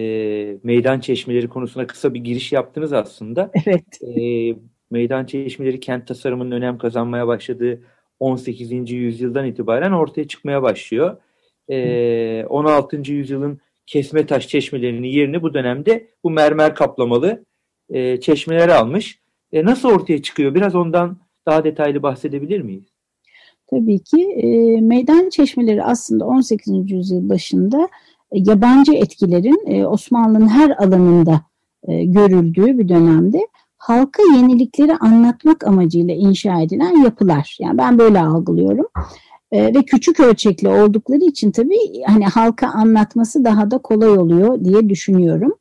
meydan 0.64 1.00
çeşmeleri 1.00 1.50
konusuna 1.50 1.88
kısa 1.88 2.14
bir 2.14 2.20
giriş 2.20 2.52
yaptınız 2.52 2.94
aslında. 2.94 3.52
Evet. 3.66 4.02
E, 4.18 4.56
meydan 4.92 5.26
çeşmeleri 5.26 5.80
kent 5.80 6.08
tasarımının 6.08 6.52
önem 6.52 6.78
kazanmaya 6.78 7.28
başladığı 7.28 7.82
18. 8.20 8.92
yüzyıldan 8.92 9.46
itibaren 9.46 9.92
ortaya 9.92 10.28
çıkmaya 10.28 10.64
başlıyor. 10.64 11.18
E, 11.70 12.46
16. 12.46 13.12
yüzyılın 13.12 13.60
kesme 13.86 14.26
taş 14.26 14.48
çeşmelerinin 14.48 15.08
yerini 15.08 15.42
bu 15.42 15.54
dönemde 15.54 16.08
bu 16.24 16.30
mermer 16.30 16.76
kaplamalı 16.76 17.46
e, 17.90 18.20
çeşmeler 18.20 18.70
almış. 18.70 19.20
E, 19.52 19.66
nasıl 19.66 19.90
ortaya 19.90 20.22
çıkıyor? 20.22 20.56
Biraz 20.56 20.76
ondan 20.76 21.18
daha 21.46 21.64
detaylı 21.64 22.04
bahsedebilir 22.04 22.62
miyiz? 22.62 22.94
Tabii 23.70 24.00
ki 24.00 24.22
e, 24.22 24.82
meydan 24.82 25.30
çeşmeleri 25.30 25.84
aslında 25.84 26.26
18. 26.26 26.92
yüzyıl 26.92 27.30
başında 27.30 27.90
e, 28.32 28.40
yabancı 28.40 28.94
etkilerin 28.94 29.66
e, 29.68 29.88
Osmanlı'nın 29.88 30.48
her 30.48 30.70
alanında 30.70 31.42
e, 31.88 32.04
görüldüğü 32.04 32.78
bir 32.78 32.90
dönemde 32.90 33.48
halka 33.84 34.24
yenilikleri 34.36 34.96
anlatmak 34.96 35.68
amacıyla 35.68 36.14
inşa 36.14 36.62
edilen 36.62 37.04
yapılar. 37.04 37.58
Yani 37.60 37.78
ben 37.78 37.98
böyle 37.98 38.20
algılıyorum. 38.20 38.86
Ee, 39.52 39.66
ve 39.66 39.86
küçük 39.86 40.20
ölçekli 40.20 40.68
oldukları 40.68 41.24
için 41.24 41.52
tabii 41.52 42.04
hani 42.08 42.26
halka 42.26 42.68
anlatması 42.68 43.46
daha 43.46 43.72
da 43.72 43.78
kolay 43.78 44.10
oluyor 44.10 44.66
diye 44.66 44.90
düşünüyorum. 44.90 45.54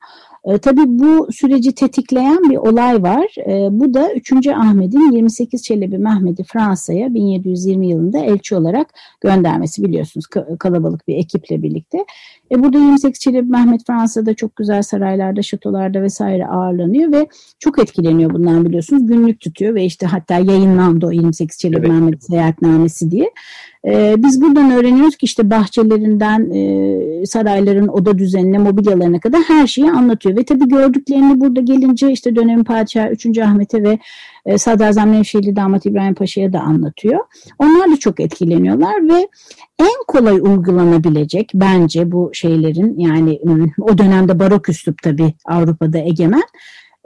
E, 0.45 0.59
tabii 0.59 0.85
bu 0.87 1.33
süreci 1.33 1.75
tetikleyen 1.75 2.51
bir 2.51 2.57
olay 2.57 3.03
var. 3.03 3.35
E, 3.47 3.69
bu 3.71 3.95
da 3.95 4.13
3. 4.13 4.33
Ahmet'in 4.47 5.13
28 5.13 5.63
Çelebi 5.63 5.99
Mehmet'i 5.99 6.45
Fransa'ya 6.45 7.15
1720 7.15 7.89
yılında 7.89 8.19
elçi 8.19 8.57
olarak 8.57 8.95
göndermesi 9.21 9.83
biliyorsunuz 9.83 10.27
kalabalık 10.59 11.09
bir 11.09 11.17
ekiple 11.17 11.63
birlikte. 11.63 12.05
E, 12.53 12.63
burada 12.63 12.79
28 12.79 13.21
Çelebi 13.21 13.51
Mehmet 13.51 13.87
Fransa'da 13.87 14.35
çok 14.35 14.57
güzel 14.57 14.83
saraylarda, 14.83 15.43
şatolarda 15.43 16.03
vesaire 16.03 16.47
ağırlanıyor 16.47 17.13
ve 17.13 17.27
çok 17.59 17.79
etkileniyor 17.79 18.35
bundan 18.35 18.65
biliyorsunuz. 18.65 19.07
Günlük 19.07 19.41
tutuyor 19.41 19.75
ve 19.75 19.85
işte 19.85 20.07
hatta 20.07 20.35
yayınlandı 20.35 21.07
o 21.07 21.11
28 21.11 21.59
Çelebi 21.59 21.79
evet. 21.79 21.89
Mehmet 21.89 22.25
seyahatnamesi 22.25 23.11
diye. 23.11 23.31
E, 23.87 24.15
biz 24.19 24.43
buradan 24.43 24.71
öğreniyoruz 24.71 25.17
ki 25.17 25.25
işte 25.27 25.51
bahçelerinden 25.51 26.51
e, 26.51 27.27
sarayların 27.27 27.89
oda 27.89 28.19
düzenine, 28.19 28.59
mobilyalarına 28.59 29.21
kadar 29.21 29.41
her 29.41 29.67
şeyi 29.67 29.91
anlatıyor. 29.91 30.37
Ve 30.37 30.45
tabii 30.45 30.69
gördüklerini 30.69 31.41
burada 31.41 31.61
gelince 31.61 32.13
işte 32.13 32.37
dönemin 32.37 32.65
padişahı 32.65 33.11
3. 33.11 33.39
Ahmet'e 33.39 33.83
ve 33.83 33.99
e, 34.47 34.59
Sadrazam 34.59 35.13
Nevşehirli 35.13 35.57
Damat 35.57 35.87
İbrahim 35.87 36.15
Paşa'ya 36.15 36.53
da 36.53 36.61
anlatıyor. 36.61 37.21
Onlar 37.59 37.91
da 37.91 37.97
çok 37.97 38.21
etkileniyorlar 38.21 39.09
ve 39.09 39.29
en 39.79 40.05
kolay 40.09 40.35
uygulanabilecek 40.35 41.51
bence 41.55 42.13
bu 42.13 42.31
şeylerin 42.33 42.99
yani 42.99 43.41
o 43.81 43.99
dönemde 43.99 44.39
barok 44.39 44.69
üslup 44.69 45.03
tabii 45.03 45.35
Avrupa'da 45.45 45.99
egemen 45.99 46.45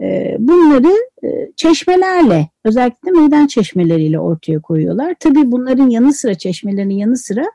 ee, 0.02 0.36
bunları 0.38 0.92
e, 1.24 1.52
çeşmelerle 1.56 2.48
özellikle 2.64 3.10
meydan 3.10 3.46
çeşmeleriyle 3.46 4.18
ortaya 4.18 4.60
koyuyorlar. 4.60 5.14
Tabii 5.20 5.52
bunların 5.52 5.88
yanı 5.88 6.12
sıra 6.12 6.34
çeşmelerin 6.34 6.90
yanı 6.90 7.16
sıra 7.16 7.42
e, 7.42 7.46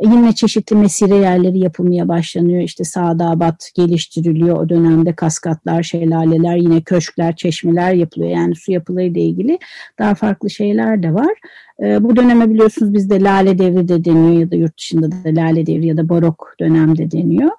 yine 0.00 0.34
çeşitli 0.34 0.76
mesire 0.76 1.16
yerleri 1.16 1.58
yapılmaya 1.58 2.08
başlanıyor. 2.08 2.62
İşte 2.62 2.84
Sadabat 2.84 3.70
geliştiriliyor 3.74 4.56
o 4.56 4.68
dönemde 4.68 5.14
kaskatlar, 5.14 5.82
şelaleler, 5.82 6.56
yine 6.56 6.80
köşkler, 6.80 7.36
çeşmeler 7.36 7.92
yapılıyor. 7.92 8.30
Yani 8.30 8.54
su 8.54 8.72
yapılarıyla 8.72 9.20
ilgili 9.20 9.58
daha 9.98 10.14
farklı 10.14 10.50
şeyler 10.50 11.02
de 11.02 11.14
var. 11.14 11.34
E, 11.82 12.04
bu 12.04 12.16
döneme 12.16 12.50
biliyorsunuz 12.50 12.94
bizde 12.94 13.20
Lale 13.20 13.58
Devri 13.58 13.88
de 13.88 14.04
deniyor 14.04 14.40
ya 14.40 14.50
da 14.50 14.56
yurt 14.56 14.78
dışında 14.78 15.10
da 15.10 15.16
Lale 15.26 15.66
Devri 15.66 15.86
ya 15.86 15.96
da 15.96 16.08
Barok 16.08 16.54
dönemde 16.60 17.10
deniyor. 17.10 17.50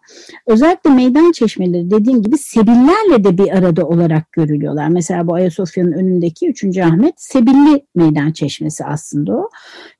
Özellikle 0.47 0.89
meydan 0.89 1.31
çeşmeleri 1.31 1.91
dediğim 1.91 2.21
gibi 2.21 2.37
sebillerle 2.37 3.23
de 3.23 3.37
bir 3.37 3.57
arada 3.57 3.87
olarak 3.87 4.31
görülüyorlar. 4.31 4.87
Mesela 4.87 5.27
bu 5.27 5.33
Ayasofya'nın 5.33 5.91
önündeki 5.91 6.49
3. 6.49 6.77
Ahmet 6.77 7.13
Sebilli 7.17 7.85
Meydan 7.95 8.31
Çeşmesi 8.31 8.85
aslında 8.85 9.37
o. 9.37 9.49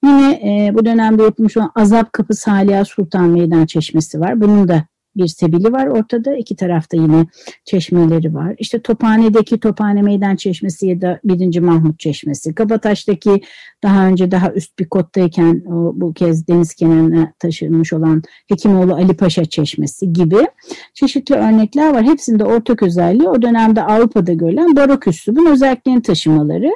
Yine 0.04 0.32
e, 0.32 0.71
bu 0.73 0.86
dönemde 0.86 1.23
yapılmış 1.23 1.58
olan 1.58 1.71
Azap 1.75 2.13
Kapı 2.13 2.34
Saliha 2.34 2.86
Sultan 2.86 3.30
Meydan 3.30 3.65
Çeşmesi 3.65 4.19
var. 4.19 4.41
Bunun 4.41 4.67
da 4.67 4.84
bir 5.17 5.28
sebili 5.28 5.73
var 5.73 5.88
ortada. 5.88 6.36
İki 6.36 6.56
tarafta 6.56 6.97
yine 6.97 7.25
çeşmeleri 7.65 8.34
var. 8.34 8.56
İşte 8.58 8.82
Tophane'deki 8.82 9.60
Tophane 9.60 10.01
Meydan 10.01 10.36
Çeşmesi 10.36 10.88
ya 10.88 11.01
da 11.01 11.19
1. 11.23 11.60
Mahmut 11.60 11.99
Çeşmesi. 11.99 12.56
Kabataş'taki 12.56 13.41
daha 13.84 14.08
önce 14.08 14.32
daha 14.32 14.51
üst 14.51 14.80
bir 14.80 14.89
kottayken 14.89 15.62
bu 15.93 16.13
kez 16.13 16.47
deniz 16.47 16.73
kenarına 16.73 17.34
taşınmış 17.39 17.93
olan 17.93 18.23
Hekimoğlu 18.47 18.93
Ali 18.93 19.17
Paşa 19.17 19.45
Çeşmesi 19.45 20.13
gibi 20.13 20.47
çeşitli 20.93 21.36
örnekler 21.36 21.93
var. 21.93 22.04
Hepsinde 22.04 22.43
ortak 22.43 22.84
özelliği 22.84 23.30
o 23.30 23.41
dönemde 23.41 23.84
Avrupa'da 23.84 24.34
görülen 24.34 24.75
barok 24.75 25.08
üslubun 25.08 25.45
özelliklerini 25.45 26.01
taşımaları. 26.01 26.71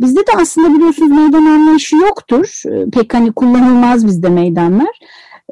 Bizde 0.00 0.20
de 0.20 0.30
aslında 0.40 0.74
biliyorsunuz 0.74 1.10
meydan 1.10 1.46
anlayışı 1.46 1.96
yoktur. 1.96 2.62
Pek 2.92 3.14
hani 3.14 3.32
kullanılmaz 3.32 4.06
bizde 4.06 4.28
meydanlar. 4.28 4.98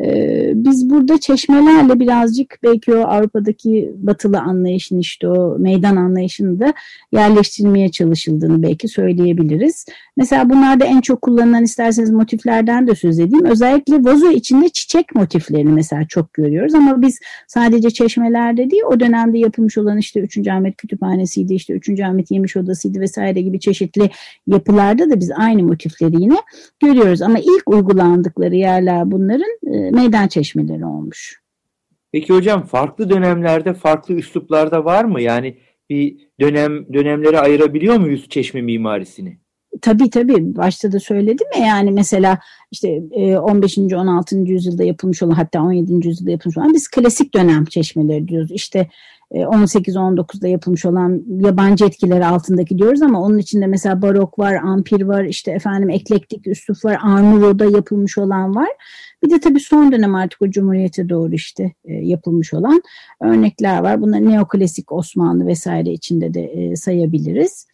Ee, 0.00 0.52
biz 0.54 0.90
burada 0.90 1.20
çeşmelerle 1.20 2.00
birazcık 2.00 2.58
belki 2.62 2.94
o 2.94 2.98
Avrupa'daki 2.98 3.92
batılı 3.96 4.40
anlayışın 4.40 4.98
işte 4.98 5.28
o 5.28 5.58
meydan 5.58 5.96
anlayışını 5.96 6.60
da 6.60 6.72
yerleştirmeye 7.12 7.90
çalışıldığını 7.90 8.62
belki 8.62 8.88
söyleyebiliriz. 8.88 9.86
Mesela 10.16 10.50
bunlarda 10.50 10.84
en 10.84 11.00
çok 11.00 11.22
kullanılan 11.22 11.64
isterseniz 11.64 12.10
motiflerden 12.10 12.86
de 12.86 12.94
söz 12.94 13.18
edeyim. 13.18 13.44
Özellikle 13.44 14.04
vazo 14.04 14.30
içinde 14.30 14.68
çiçek 14.68 15.14
motiflerini 15.14 15.72
mesela 15.72 16.06
çok 16.08 16.34
görüyoruz 16.34 16.74
ama 16.74 17.02
biz 17.02 17.20
sadece 17.46 17.90
çeşmelerde 17.90 18.70
değil 18.70 18.82
o 18.86 19.00
dönemde 19.00 19.38
yapılmış 19.38 19.78
olan 19.78 19.98
işte 19.98 20.20
3. 20.20 20.48
Ahmet 20.48 20.76
Kütüphanesi'ydi, 20.76 21.54
işte 21.54 21.74
3. 21.74 22.00
Ahmet 22.00 22.30
Yemiş 22.30 22.56
Odası'ydı 22.56 23.00
vesaire 23.00 23.40
gibi 23.40 23.60
çeşitli 23.60 24.10
yapılarda 24.46 25.10
da 25.10 25.20
biz 25.20 25.30
aynı 25.36 25.62
motifleri 25.62 26.22
yine 26.22 26.36
görüyoruz. 26.80 27.22
Ama 27.22 27.38
ilk 27.38 27.70
uygulandıkları 27.70 28.56
yerler 28.56 29.10
bunların 29.10 29.74
e, 29.74 29.81
meydan 29.90 30.28
çeşmeleri 30.28 30.84
olmuş. 30.84 31.42
Peki 32.12 32.32
hocam 32.32 32.66
farklı 32.66 33.10
dönemlerde 33.10 33.74
farklı 33.74 34.14
üsluplarda 34.14 34.84
var 34.84 35.04
mı? 35.04 35.22
Yani 35.22 35.58
bir 35.90 36.28
dönem 36.40 36.92
dönemlere 36.92 37.38
ayırabiliyor 37.38 37.96
muyuz 37.96 38.28
çeşme 38.28 38.62
mimarisini? 38.62 39.38
Tabii 39.80 40.10
tabii 40.10 40.56
başta 40.56 40.92
da 40.92 41.00
söyledim 41.00 41.46
ya 41.58 41.66
yani 41.66 41.90
mesela 41.90 42.38
işte 42.70 43.02
15. 43.40 43.78
E, 43.78 43.96
16. 43.96 44.36
yüzyılda 44.36 44.84
yapılmış 44.84 45.22
olan 45.22 45.34
hatta 45.34 45.62
17. 45.62 46.08
yüzyılda 46.08 46.30
yapılmış 46.30 46.56
olan 46.58 46.74
biz 46.74 46.88
klasik 46.88 47.34
dönem 47.34 47.64
çeşmeleri 47.64 48.28
diyoruz. 48.28 48.50
İşte 48.50 48.88
18-19'da 49.32 50.48
e, 50.48 50.50
yapılmış 50.50 50.84
olan 50.84 51.22
yabancı 51.28 51.84
etkileri 51.84 52.26
altındaki 52.26 52.78
diyoruz 52.78 53.02
ama 53.02 53.22
onun 53.22 53.38
içinde 53.38 53.66
mesela 53.66 54.02
barok 54.02 54.38
var, 54.38 54.54
ampir 54.54 55.02
var, 55.02 55.24
işte 55.24 55.50
efendim 55.50 55.90
eklektik 55.90 56.46
üslup 56.46 56.84
var, 56.84 56.98
Arnuro'da 57.02 57.64
yapılmış 57.64 58.18
olan 58.18 58.54
var. 58.54 58.68
Bir 59.24 59.30
de 59.30 59.40
tabii 59.40 59.60
son 59.60 59.92
dönem 59.92 60.14
artık 60.14 60.42
o 60.42 60.50
Cumhuriyete 60.50 61.08
doğru 61.08 61.34
işte 61.34 61.72
e, 61.84 61.92
yapılmış 61.92 62.54
olan 62.54 62.82
örnekler 63.20 63.82
var. 63.82 64.02
Bunları 64.02 64.28
neoklasik 64.28 64.92
Osmanlı 64.92 65.46
vesaire 65.46 65.90
içinde 65.90 66.34
de 66.34 66.76
sayabiliriz. 66.76 67.66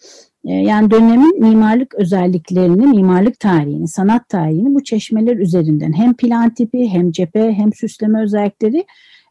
E, 0.49 0.53
yani 0.53 0.91
dönemin 0.91 1.41
mimarlık 1.41 1.95
özelliklerini, 1.95 2.87
mimarlık 2.87 3.41
tarihini, 3.41 3.89
sanat 3.89 4.29
tarihini 4.29 4.75
bu 4.75 4.85
çeşmeler 4.85 5.37
üzerinden 5.37 5.93
hem 5.93 6.15
plan 6.15 6.55
tipi 6.55 6.89
hem 6.89 7.11
cephe 7.11 7.53
hem 7.53 7.73
süsleme 7.73 8.23
özellikleri 8.23 8.87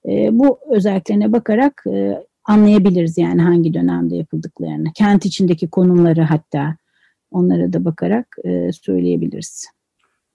e, 0.05 0.29
bu 0.31 0.59
özelliklerine 0.69 1.31
bakarak 1.31 1.83
e, 1.93 2.23
anlayabiliriz 2.45 3.17
yani 3.17 3.41
hangi 3.41 3.73
dönemde 3.73 4.15
yapıldıklarını. 4.15 4.93
Kent 4.95 5.25
içindeki 5.25 5.69
konumları 5.69 6.21
hatta 6.21 6.75
onlara 7.31 7.73
da 7.73 7.85
bakarak 7.85 8.37
söyleyebiliriz. 8.81 9.67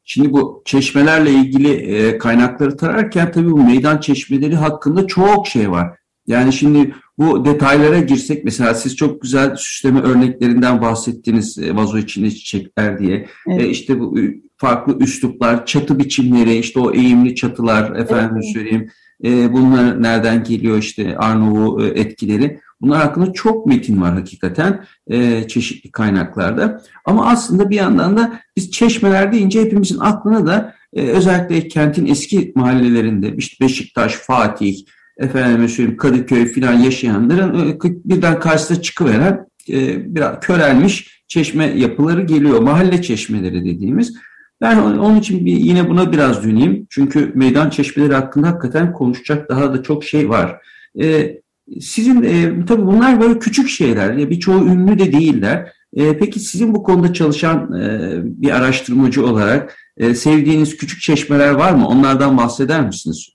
Şimdi 0.04 0.32
bu 0.32 0.62
çeşmelerle 0.64 1.30
ilgili 1.30 2.18
kaynakları 2.18 2.76
tararken 2.76 3.32
tabii 3.32 3.50
bu 3.50 3.64
meydan 3.64 3.98
çeşmeleri 3.98 4.56
hakkında 4.56 5.06
çok 5.06 5.46
şey 5.46 5.70
var. 5.70 6.01
Yani 6.26 6.52
şimdi 6.52 6.94
bu 7.18 7.44
detaylara 7.44 8.00
girsek 8.00 8.44
mesela 8.44 8.74
siz 8.74 8.96
çok 8.96 9.22
güzel 9.22 9.56
süsleme 9.56 10.00
örneklerinden 10.00 10.82
bahsettiniz 10.82 11.58
e, 11.58 11.76
vazo 11.76 11.98
içinde 11.98 12.30
çiçekler 12.30 12.98
diye. 12.98 13.26
Evet. 13.48 13.62
E, 13.62 13.68
işte 13.68 14.00
bu 14.00 14.18
farklı 14.56 14.98
üsluplar, 14.98 15.66
çatı 15.66 15.98
biçimleri, 15.98 16.54
işte 16.54 16.80
o 16.80 16.92
eğimli 16.92 17.34
çatılar 17.34 17.96
efendim 17.96 18.36
evet. 18.36 18.52
söyleyeyim. 18.52 18.90
E, 19.24 19.52
bunlar 19.52 20.02
nereden 20.02 20.44
geliyor 20.44 20.78
işte 20.78 21.16
Arnavut 21.16 21.82
e, 21.82 21.86
etkileri. 21.86 22.60
Bunlar 22.80 23.02
hakkında 23.02 23.32
çok 23.32 23.66
metin 23.66 24.02
var 24.02 24.14
hakikaten 24.14 24.84
e, 25.06 25.48
çeşitli 25.48 25.90
kaynaklarda. 25.90 26.82
Ama 27.04 27.26
aslında 27.26 27.70
bir 27.70 27.76
yandan 27.76 28.16
da 28.16 28.40
biz 28.56 28.70
çeşmeler 28.70 29.32
deyince 29.32 29.62
hepimizin 29.62 29.98
aklına 29.98 30.46
da 30.46 30.74
e, 30.94 31.02
özellikle 31.02 31.68
kentin 31.68 32.06
eski 32.06 32.52
mahallelerinde 32.54 33.34
işte 33.36 33.64
Beşiktaş, 33.64 34.14
Fatih, 34.14 34.76
efendim 35.22 35.68
söyleyeyim 35.68 35.96
Kadıköy 35.96 36.46
filan 36.46 36.72
yaşayanların 36.72 37.70
e, 37.70 37.78
birden 38.04 38.40
karşısına 38.40 38.82
çıkıveren 38.82 39.46
e, 39.70 40.14
biraz 40.14 40.40
körelmiş 40.40 41.22
çeşme 41.28 41.64
yapıları 41.64 42.22
geliyor. 42.22 42.60
Mahalle 42.60 43.02
çeşmeleri 43.02 43.64
dediğimiz. 43.64 44.14
Ben 44.60 44.76
onun 44.76 45.18
için 45.18 45.46
bir, 45.46 45.52
yine 45.52 45.88
buna 45.88 46.12
biraz 46.12 46.44
döneyim. 46.44 46.86
Çünkü 46.90 47.32
meydan 47.34 47.70
çeşmeleri 47.70 48.14
hakkında 48.14 48.48
hakikaten 48.48 48.92
konuşacak 48.92 49.50
daha 49.50 49.74
da 49.74 49.82
çok 49.82 50.04
şey 50.04 50.28
var. 50.28 50.56
E, 51.02 51.36
sizin 51.80 52.22
e, 52.22 52.64
tabii 52.66 52.86
bunlar 52.86 53.20
böyle 53.20 53.38
küçük 53.38 53.68
şeyler. 53.68 54.14
Ya 54.14 54.30
birçoğu 54.30 54.66
ünlü 54.66 54.98
de 54.98 55.12
değiller. 55.12 55.72
E, 55.96 56.18
peki 56.18 56.40
sizin 56.40 56.74
bu 56.74 56.82
konuda 56.82 57.12
çalışan 57.12 57.72
e, 57.72 58.10
bir 58.24 58.50
araştırmacı 58.50 59.26
olarak 59.26 59.76
e, 59.96 60.14
sevdiğiniz 60.14 60.76
küçük 60.76 61.00
çeşmeler 61.00 61.50
var 61.50 61.72
mı? 61.72 61.88
Onlardan 61.88 62.36
bahseder 62.36 62.86
misiniz? 62.86 63.31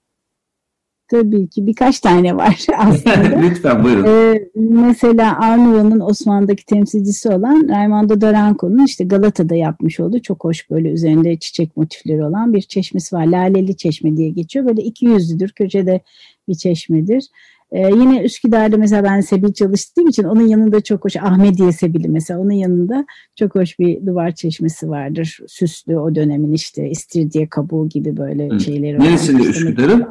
Tabii 1.07 1.47
ki 1.47 1.67
birkaç 1.67 1.99
tane 1.99 2.35
var 2.35 2.65
aslında. 2.77 3.41
Lütfen 3.41 3.83
buyurun. 3.83 4.05
Ee, 4.05 4.47
mesela 4.55 5.39
Arnavut'un 5.39 5.99
Osmanlı'daki 5.99 6.65
temsilcisi 6.65 7.29
olan 7.29 7.67
Raimondo 7.69 8.21
Daranco'nun 8.21 8.85
işte 8.85 9.03
Galata'da 9.03 9.55
yapmış 9.55 9.99
olduğu 9.99 10.21
çok 10.21 10.43
hoş 10.43 10.69
böyle 10.69 10.89
üzerinde 10.89 11.39
çiçek 11.39 11.77
motifleri 11.77 12.25
olan 12.25 12.53
bir 12.53 12.61
çeşmesi 12.61 13.15
var. 13.15 13.25
Laleli 13.25 13.77
Çeşme 13.77 14.17
diye 14.17 14.29
geçiyor. 14.29 14.65
Böyle 14.65 14.81
iki 14.81 15.05
yüzlüdür. 15.05 15.49
Köşede 15.49 16.01
bir 16.47 16.55
çeşmedir. 16.55 17.29
Ee, 17.71 17.79
yine 17.79 18.23
Üsküdar'da 18.23 18.77
mesela 18.77 19.03
ben 19.03 19.21
Sebil 19.21 19.53
çalıştığım 19.53 20.07
için 20.07 20.23
onun 20.23 20.47
yanında 20.47 20.81
çok 20.81 21.05
hoş 21.05 21.15
Ahmediye 21.15 21.71
Sebili 21.71 22.09
mesela 22.09 22.39
onun 22.39 22.51
yanında 22.51 23.05
çok 23.35 23.55
hoş 23.55 23.79
bir 23.79 24.05
duvar 24.05 24.31
çeşmesi 24.31 24.89
vardır. 24.89 25.39
Süslü 25.47 25.97
o 25.97 26.15
dönemin 26.15 26.53
işte 26.53 26.89
istiridye 26.89 27.47
kabuğu 27.49 27.89
gibi 27.89 28.17
böyle 28.17 28.49
Hı. 28.49 28.59
şeyleri 28.59 28.99
var. 28.99 29.05
Neresinde 29.05 29.43
Üsküdar'ın? 29.43 30.07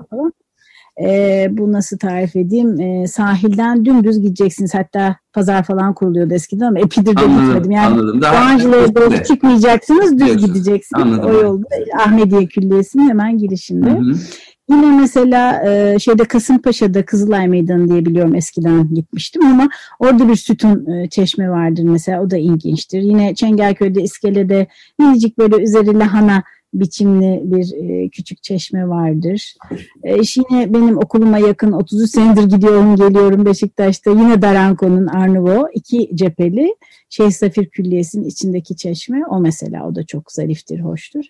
E, 1.02 1.48
bu 1.50 1.72
nasıl 1.72 1.98
tarif 1.98 2.36
edeyim? 2.36 2.80
E, 2.80 3.06
sahilden 3.06 3.84
dümdüz 3.84 4.20
gideceksiniz. 4.20 4.74
Hatta 4.74 5.16
pazar 5.32 5.62
falan 5.62 5.94
kuruluyordu 5.94 6.34
eskiden 6.34 6.66
ama 6.66 6.78
Epidir'de 6.78 7.20
anladım, 7.20 7.46
gitmedim. 7.46 7.70
Yani 7.70 7.86
anladım. 7.86 8.22
Doğancılara 8.22 8.94
doğru 8.94 9.22
çıkmayacaksınız, 9.22 10.12
düz 10.12 10.26
Diyorsun. 10.26 10.46
gideceksiniz. 10.46 11.02
Anladım. 11.02 11.30
O 11.30 11.32
yolda 11.32 11.66
Ahmediye 11.98 12.46
Külliyesi'nin 12.46 13.08
hemen 13.08 13.38
girişinde. 13.38 13.90
Hı 13.90 13.98
hı. 13.98 14.14
Yine 14.70 15.00
mesela 15.00 15.62
e, 15.66 15.98
şeyde 15.98 16.24
Kasımpaşa'da 16.24 17.04
Kızılay 17.04 17.48
Meydanı 17.48 17.88
diye 17.88 18.06
biliyorum 18.06 18.34
eskiden 18.34 18.94
gitmiştim 18.94 19.46
ama 19.46 19.68
orada 19.98 20.28
bir 20.28 20.36
sütun 20.36 20.86
e, 20.86 21.08
çeşme 21.08 21.50
vardır 21.50 21.82
mesela 21.82 22.22
o 22.22 22.30
da 22.30 22.36
ilginçtir. 22.36 23.02
Yine 23.02 23.34
Çengelköy'de 23.34 24.02
iskelede 24.02 24.66
minicik 24.98 25.38
böyle 25.38 25.62
üzeri 25.62 25.98
lahana 25.98 26.42
biçimli 26.80 27.40
bir 27.44 27.72
e, 27.72 28.08
küçük 28.08 28.42
çeşme 28.42 28.88
vardır. 28.88 29.54
E, 30.02 30.14
yine 30.14 30.74
benim 30.74 30.96
okuluma 30.96 31.38
yakın 31.38 31.72
33 31.72 32.10
senedir 32.10 32.44
gidiyorum 32.44 32.96
geliyorum 32.96 33.44
Beşiktaş'ta 33.44 34.10
yine 34.10 34.42
Daranko'nun 34.42 35.06
Arnavo 35.06 35.68
iki 35.74 36.10
cepheli 36.14 36.74
Şeyh 37.08 37.30
Safir 37.30 37.66
Külliyesi'nin 37.66 38.24
içindeki 38.24 38.76
çeşme 38.76 39.26
o 39.30 39.40
mesela 39.40 39.86
o 39.86 39.94
da 39.94 40.06
çok 40.06 40.32
zariftir, 40.32 40.80
hoştur. 40.80 41.24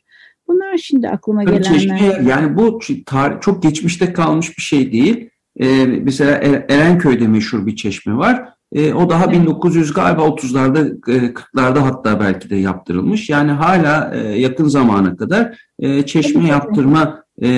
Bunlar 0.48 0.76
şimdi 0.76 1.08
aklıma 1.08 1.44
Tabii 1.44 1.58
gelenler. 1.58 1.78
Çeşme, 1.78 2.30
yani 2.30 2.56
bu 2.56 2.78
tarih, 3.06 3.40
çok 3.40 3.62
geçmişte 3.62 4.12
kalmış 4.12 4.58
bir 4.58 4.62
şey 4.62 4.92
değil. 4.92 5.30
Ee, 5.60 5.86
mesela 5.86 6.30
er-, 6.30 6.64
Erenköy'de 6.68 7.28
meşhur 7.28 7.66
bir 7.66 7.76
çeşme 7.76 8.16
var. 8.16 8.55
E, 8.76 8.94
o 8.94 9.10
daha 9.10 9.24
evet. 9.24 9.34
1900 9.34 9.92
galiba 9.92 10.22
30'larda 10.22 11.10
e, 11.10 11.32
40'larda 11.32 11.78
hatta 11.78 12.20
belki 12.20 12.50
de 12.50 12.56
yaptırılmış. 12.56 13.30
Yani 13.30 13.50
hala 13.50 14.14
e, 14.14 14.18
yakın 14.18 14.68
zamana 14.68 15.16
kadar 15.16 15.58
e, 15.78 16.02
çeşme 16.06 16.48
yaptırma 16.48 17.24
e, 17.42 17.48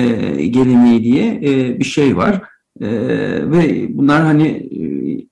geleneği 0.45 1.03
diye 1.03 1.35
e, 1.35 1.79
bir 1.79 1.85
şey 1.85 2.17
var. 2.17 2.41
E, 2.81 2.87
ve 3.51 3.87
bunlar 3.97 4.21
hani 4.21 4.47
e, 4.47 4.83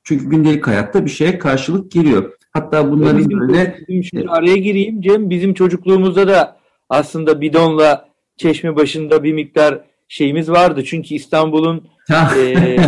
çünkü 0.04 0.30
gündelik 0.30 0.68
hayatta 0.68 1.06
bir 1.06 1.10
şeye 1.10 1.40
karşılık 1.40 1.92
geliyor. 1.92 2.32
Hatta 2.54 2.92
bunların 2.92 3.18
bizim, 3.18 3.40
böyle... 3.40 3.78
Bizim 3.88 4.04
şimdi 4.04 4.30
araya 4.30 4.58
gireyim 4.58 5.02
Cem. 5.02 5.30
Bizim 5.30 5.54
çocukluğumuzda 5.54 6.28
da 6.28 6.58
aslında 6.90 7.42
bidonla 7.42 8.10
çeşme 8.38 8.76
başında 8.76 9.24
bir 9.24 9.34
miktar 9.34 9.82
şeyimiz 10.08 10.50
vardı. 10.50 10.84
Çünkü 10.86 11.16
İstanbul'un 11.16 11.88
e, 12.38 12.42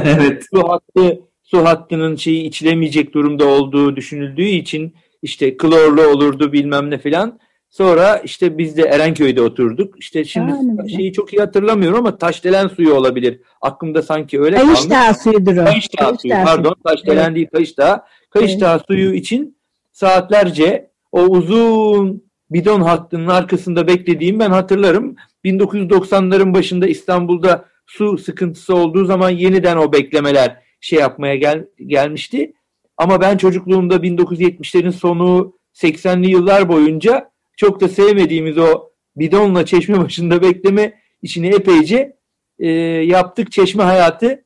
evet. 0.06 0.46
su 0.54 0.70
hattı 0.70 1.29
su 1.52 1.66
hattının 1.66 2.16
şeyi 2.16 2.44
içilemeyecek 2.44 3.14
durumda 3.14 3.46
olduğu 3.46 3.96
düşünüldüğü 3.96 4.44
için 4.46 4.96
işte 5.22 5.58
klorlu 5.58 6.08
olurdu 6.08 6.52
bilmem 6.52 6.90
ne 6.90 6.98
filan. 6.98 7.40
Sonra 7.70 8.18
işte 8.18 8.58
biz 8.58 8.78
de 8.78 8.82
Erenköy'de 8.82 9.42
oturduk. 9.42 10.00
İşte 10.00 10.26
şimdi 10.26 10.52
yani. 10.52 10.92
şeyi 10.92 11.14
çok 11.14 11.34
iyi 11.34 11.40
hatırlamıyorum 11.40 12.00
ama 12.00 12.18
taşdelen 12.18 12.68
suyu 12.68 12.94
olabilir. 12.94 13.42
Aklımda 13.62 14.02
sanki 14.02 14.42
öyle 14.42 14.58
kalmış. 14.58 14.90
Dağı 14.90 15.14
suyudur 15.16 15.58
o. 15.58 15.66
Kayış 15.66 16.00
Dağı 16.00 16.18
suyu 16.18 16.34
pardon. 16.34 16.76
Taşdelen 16.86 17.26
evet. 17.26 17.36
değil 17.36 17.48
Kayış 17.54 17.78
Dağı. 17.78 18.02
Kayış 18.30 18.52
evet. 18.62 18.82
Suyu 18.88 19.14
için 19.14 19.58
saatlerce 19.92 20.92
o 21.12 21.22
uzun 21.22 22.24
bidon 22.50 22.82
hattının 22.82 23.28
arkasında 23.28 23.88
beklediğim 23.88 24.40
ben 24.40 24.50
hatırlarım. 24.52 25.16
1990'ların 25.46 26.54
başında 26.54 26.88
İstanbul'da 26.88 27.66
su 27.86 28.18
sıkıntısı 28.18 28.76
olduğu 28.76 29.06
zaman 29.06 29.30
yeniden 29.30 29.78
o 29.78 29.94
beklemeler 29.94 30.69
şey 30.82 31.00
yapmaya 31.00 31.36
gel, 31.36 31.66
gelmişti. 31.86 32.54
Ama 32.98 33.22
ben 33.22 33.38
çocukluğumda 33.38 33.96
1970'lerin 33.96 34.92
sonu 34.92 35.54
80'li 35.74 36.30
yıllar 36.30 36.70
boyunca 36.70 37.32
çok 37.58 37.82
da 37.82 37.88
sevmediğimiz 37.88 38.58
o 38.58 38.90
bidonla 39.16 39.66
çeşme 39.66 40.00
başında 40.00 40.42
bekleme 40.42 40.94
işini 41.22 41.48
epeyce 41.48 42.18
e, 42.60 42.70
yaptık. 43.06 43.52
Çeşme 43.52 43.84
hayatı 43.84 44.46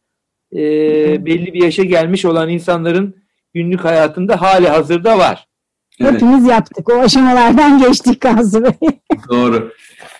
e, 0.54 0.60
belli 1.26 1.54
bir 1.54 1.63
yaşa 1.63 1.84
gelmiş 1.84 2.26
olan 2.26 2.50
insanların 2.50 3.15
günlük 3.54 3.86
hayatında 3.86 4.41
hali 4.41 4.69
hazırda 4.69 5.17
var. 5.17 5.48
Evet. 6.00 6.13
Hepimiz 6.13 6.46
yaptık. 6.46 6.89
O 6.89 7.00
aşamalardan 7.00 7.80
geçtik 7.80 8.22
Kazı 8.22 8.63
Bey. 8.63 8.89
Doğru. 9.30 9.74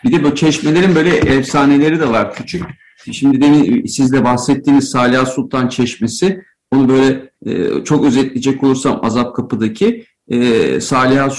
Bir 0.04 0.12
de 0.12 0.23
bu 0.23 0.36
çeşmelerin 0.36 0.95
böyle 0.95 1.15
efsaneleri 1.15 1.99
de 1.99 2.10
var. 2.10 2.34
Küçük 2.34 2.63
Şimdi 3.12 3.42
demin 3.42 3.86
siz 3.86 4.13
de 4.13 4.24
bahsettiğiniz 4.24 4.89
Salih 4.89 5.26
Sultan 5.26 5.68
Çeşmesi, 5.68 6.44
onu 6.72 6.89
böyle 6.89 7.32
e, 7.46 7.84
çok 7.84 8.06
özetleyecek 8.06 8.63
olursam 8.63 9.00
Azap 9.04 9.36
Kapı'daki 9.36 10.06
e, 10.28 10.80
Salih 10.82 11.30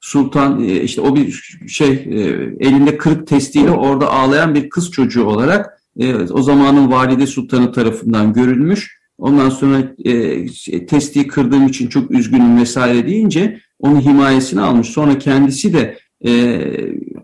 Sultan 0.00 0.64
e, 0.64 0.82
işte 0.82 1.00
o 1.00 1.16
bir 1.16 1.56
şey 1.68 1.90
e, 1.90 2.20
elinde 2.60 2.96
kırık 2.96 3.26
testiyle 3.26 3.70
orada 3.70 4.10
ağlayan 4.10 4.54
bir 4.54 4.68
kız 4.68 4.90
çocuğu 4.90 5.24
olarak 5.24 5.82
e, 5.98 6.14
o 6.14 6.42
zamanın 6.42 6.90
valide 6.90 7.26
sultanı 7.26 7.72
tarafından 7.72 8.32
görülmüş. 8.32 8.96
Ondan 9.18 9.50
sonra 9.50 9.92
e, 10.04 10.46
testiyi 10.86 11.26
kırdığım 11.26 11.66
için 11.66 11.88
çok 11.88 12.10
üzgünüm 12.10 12.58
vesaire 12.58 13.06
deyince 13.06 13.60
onun 13.78 14.00
himayesini 14.00 14.60
almış. 14.60 14.88
Sonra 14.88 15.18
kendisi 15.18 15.72
de 15.72 15.98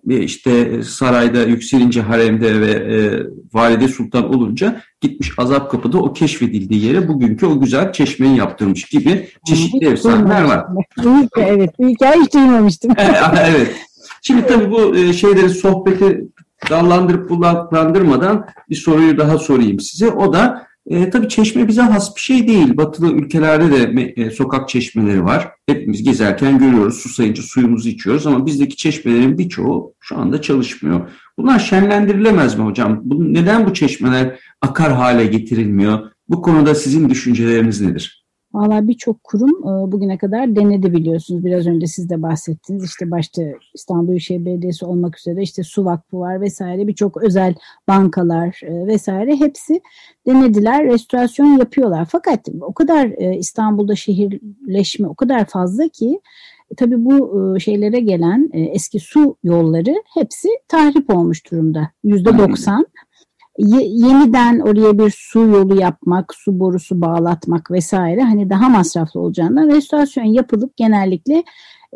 işte 0.09 0.83
sarayda 0.83 1.43
yükselince 1.43 2.01
haremde 2.01 2.61
ve 2.61 2.71
e, 2.71 2.97
valide 3.53 3.89
sultan 3.89 4.35
olunca 4.35 4.83
gitmiş 5.01 5.33
azap 5.39 5.71
kapıda 5.71 5.99
o 5.99 6.13
keşfedildiği 6.13 6.85
yere 6.85 7.09
bugünkü 7.09 7.47
o 7.47 7.61
güzel 7.61 7.93
çeşmeyi 7.93 8.37
yaptırmış 8.37 8.85
gibi 8.85 9.29
çeşitli 9.47 9.89
efsaneler 9.89 10.43
var. 10.43 10.67
evet, 11.37 11.71
bu 11.79 11.89
hikaye 11.89 12.21
hiç 12.21 12.35
duymamıştım. 12.35 12.93
evet. 13.41 13.77
Şimdi 14.23 14.47
tabii 14.47 14.71
bu 14.71 14.97
e, 14.97 15.13
şeyleri 15.13 15.51
sohbeti 15.51 16.25
dallandırıp 16.71 17.31
budaklandırmadan 17.31 18.47
bir 18.71 18.75
soruyu 18.75 19.19
daha 19.19 19.39
sorayım 19.39 19.81
size. 19.81 20.11
O 20.11 20.33
da 20.33 20.67
e, 20.87 21.11
tabii 21.11 21.29
çeşme 21.29 21.69
bize 21.69 21.83
has 21.83 22.17
bir 22.17 22.21
şey 22.21 22.49
değil. 22.49 22.77
Batılı 22.77 23.13
ülkelerde 23.13 23.71
de 23.71 24.13
e, 24.17 24.31
sokak 24.31 24.69
çeşmeleri 24.69 25.25
var. 25.25 25.51
Hepimiz 25.67 26.03
gezerken 26.03 26.59
görüyoruz, 26.59 26.95
susayınca 26.95 27.43
suyumuzu 27.43 27.89
içiyoruz 27.89 28.27
ama 28.27 28.47
bizdeki 28.47 28.77
çeşmelerin 28.77 29.39
birçoğu 29.39 29.95
şu 30.01 30.19
anda 30.19 30.43
çalışmıyor. 30.43 31.11
Bunlar 31.39 31.59
şenlendirilemez 31.59 32.59
mi 32.59 32.65
hocam? 32.65 33.01
Bu, 33.05 33.35
neden 33.35 33.67
bu 33.67 33.75
çeşmeler 33.75 34.41
akar 34.61 34.93
hale 34.93 35.27
getirilmiyor? 35.27 36.11
Bu 36.29 36.43
konuda 36.43 36.75
sizin 36.75 37.11
düşünceleriniz 37.11 37.81
nedir? 37.81 38.22
Valla 38.55 38.89
birçok 38.89 39.25
kurum 39.25 39.51
e, 39.51 39.93
bugüne 39.93 40.19
kadar 40.19 40.57
denedi 40.57 40.93
biliyorsunuz. 40.93 41.45
Biraz 41.45 41.67
önce 41.67 41.87
siz 41.87 42.11
de 42.11 42.23
bahsettiniz. 42.23 42.85
İşte 42.85 43.11
başta 43.11 43.43
İstanbul 43.75 44.09
Büyükşehir 44.09 44.45
Belediyesi 44.45 44.85
olmak 44.85 45.19
üzere 45.19 45.43
işte 45.43 45.63
Su 45.63 45.85
Vakfı 45.85 46.19
var 46.19 46.41
vesaire 46.41 46.89
birçok 46.89 47.23
özel 47.23 47.55
bankalar 47.89 48.61
e, 48.63 48.87
vesaire 48.87 49.37
hepsi 49.37 49.81
denediler. 50.27 50.87
Restorasyon 50.87 51.59
yapıyorlar. 51.59 52.09
Fakat 52.11 52.49
o 52.61 52.73
kadar 52.73 53.07
e, 53.07 53.37
İstanbul'da 53.39 53.97
şehirleşme 53.97 55.09
o 55.09 55.15
kadar 55.15 55.45
fazla 55.45 55.89
ki 55.89 56.21
tabii 56.77 57.05
bu 57.05 57.57
şeylere 57.61 58.01
gelen 58.01 58.51
eski 58.53 59.01
su 59.01 59.37
yolları 59.45 59.95
hepsi 60.15 60.49
tahrip 60.69 61.17
olmuş 61.17 61.51
durumda. 61.51 61.91
Yüzde 62.05 62.39
doksan 62.39 62.87
yeniden 63.59 64.61
oraya 64.61 64.99
bir 64.99 65.15
su 65.17 65.41
yolu 65.41 65.81
yapmak, 65.81 66.35
su 66.35 66.61
borusu 66.61 67.01
bağlatmak 67.01 67.71
vesaire 67.71 68.23
hani 68.23 68.51
daha 68.51 68.69
masraflı 68.69 69.21
olacağından 69.21 69.69
restorasyon 69.69 70.25
yapılıp 70.25 70.77
genellikle 70.77 71.45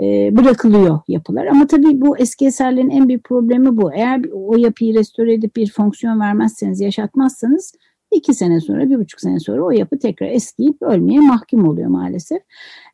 e, 0.00 0.36
bırakılıyor 0.36 1.00
yapılar. 1.08 1.46
Ama 1.46 1.66
tabii 1.66 2.00
bu 2.00 2.18
eski 2.18 2.46
eserlerin 2.46 2.90
en 2.90 3.08
büyük 3.08 3.24
problemi 3.24 3.76
bu. 3.76 3.94
Eğer 3.94 4.20
o 4.32 4.56
yapıyı 4.56 4.94
restore 4.94 5.34
edip 5.34 5.56
bir 5.56 5.72
fonksiyon 5.72 6.20
vermezseniz, 6.20 6.80
yaşatmazsanız 6.80 7.72
iki 8.12 8.34
sene 8.34 8.60
sonra, 8.60 8.90
bir 8.90 8.98
buçuk 8.98 9.20
sene 9.20 9.40
sonra 9.40 9.62
o 9.62 9.70
yapı 9.70 9.98
tekrar 9.98 10.26
eskiyip 10.26 10.82
ölmeye 10.82 11.20
mahkum 11.20 11.68
oluyor 11.68 11.88
maalesef. 11.88 12.42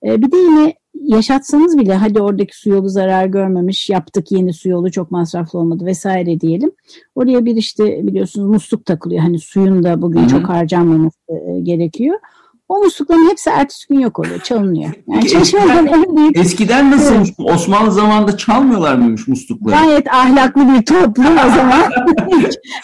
E, 0.06 0.22
bir 0.22 0.32
de 0.32 0.36
yine 0.36 0.74
yaşatsanız 1.04 1.78
bile 1.78 1.94
hadi 1.94 2.20
oradaki 2.22 2.58
su 2.58 2.70
yolu 2.70 2.88
zarar 2.88 3.26
görmemiş 3.26 3.90
yaptık 3.90 4.32
yeni 4.32 4.52
su 4.52 4.68
yolu 4.68 4.90
çok 4.90 5.10
masraflı 5.10 5.58
olmadı 5.58 5.86
vesaire 5.86 6.40
diyelim. 6.40 6.72
Oraya 7.14 7.44
bir 7.44 7.56
işte 7.56 8.06
biliyorsunuz 8.06 8.48
musluk 8.48 8.84
takılıyor. 8.84 9.20
Hani 9.20 9.38
suyun 9.38 9.82
da 9.82 10.02
bugün 10.02 10.20
Hı-hı. 10.20 10.28
çok 10.28 10.48
harcanmaması 10.48 11.18
e, 11.28 11.60
gerekiyor. 11.60 12.18
O 12.72 12.78
muslukların 12.78 13.30
hepsi 13.30 13.50
ertesi 13.50 13.88
gün 13.88 14.00
yok 14.00 14.18
oluyor, 14.18 14.40
çalınıyor. 14.40 14.92
Yani 15.06 15.24
eskiden, 15.24 15.86
en 15.86 16.16
büyük... 16.16 16.38
eskiden 16.38 16.90
nasıl 16.90 17.14
evet. 17.14 17.28
Osmanlı 17.38 17.92
zamanında 17.92 18.36
çalmıyorlar 18.36 18.94
mıymış 18.94 19.28
muslukları? 19.28 19.76
Gayet 19.76 20.14
ahlaklı 20.14 20.74
bir 20.74 20.82
toplum 20.84 21.38
o 21.46 21.50
zaman. 21.56 21.82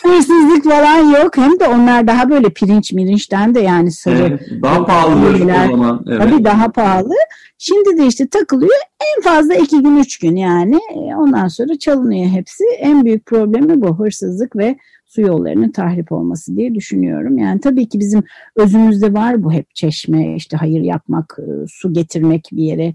Hırsızlık 0.02 0.64
falan 0.64 1.22
yok. 1.22 1.36
Hem 1.36 1.60
de 1.60 1.68
onlar 1.68 2.06
daha 2.06 2.30
böyle 2.30 2.50
pirinç 2.50 2.92
mirinçten 2.92 3.54
de 3.54 3.60
yani 3.60 3.92
sarı. 3.92 4.18
Evet, 4.18 4.62
daha 4.62 4.86
pahalı 4.86 5.34
o 5.34 5.38
zaman. 5.38 6.04
Evet. 6.08 6.22
Tabii 6.22 6.44
daha 6.44 6.72
pahalı. 6.72 7.14
Şimdi 7.58 7.98
de 7.98 8.06
işte 8.06 8.28
takılıyor 8.28 8.80
en 9.16 9.22
fazla 9.22 9.54
iki 9.54 9.82
gün 9.82 9.96
üç 9.96 10.18
gün 10.18 10.36
yani. 10.36 10.78
E, 10.94 11.16
ondan 11.16 11.48
sonra 11.48 11.78
çalınıyor 11.78 12.26
hepsi. 12.26 12.64
En 12.78 13.04
büyük 13.04 13.26
problemi 13.26 13.82
bu 13.82 13.98
hırsızlık 13.98 14.56
ve 14.56 14.76
su 15.08 15.20
yollarının 15.20 15.70
tahrip 15.70 16.12
olması 16.12 16.56
diye 16.56 16.74
düşünüyorum. 16.74 17.38
Yani 17.38 17.60
tabii 17.60 17.88
ki 17.88 18.00
bizim 18.00 18.22
özümüzde 18.56 19.12
var 19.12 19.42
bu 19.42 19.52
hep 19.52 19.74
çeşme, 19.74 20.36
işte 20.36 20.56
hayır 20.56 20.80
yapmak, 20.80 21.38
e, 21.38 21.66
su 21.68 21.92
getirmek 21.92 22.48
bir 22.52 22.62
yere 22.62 22.94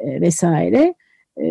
e, 0.00 0.20
vesaire. 0.20 0.94
E, 1.42 1.46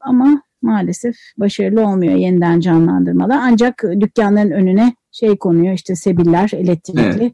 ama 0.00 0.42
maalesef 0.62 1.16
başarılı 1.38 1.86
olmuyor 1.86 2.14
yeniden 2.14 2.60
canlandırmalar. 2.60 3.38
Ancak 3.42 3.84
dükkanların 4.00 4.50
önüne 4.50 4.94
şey 5.12 5.36
konuyor 5.36 5.74
işte 5.74 5.96
sebiller 5.96 6.50
elektrikli. 6.54 7.00
Evet. 7.00 7.32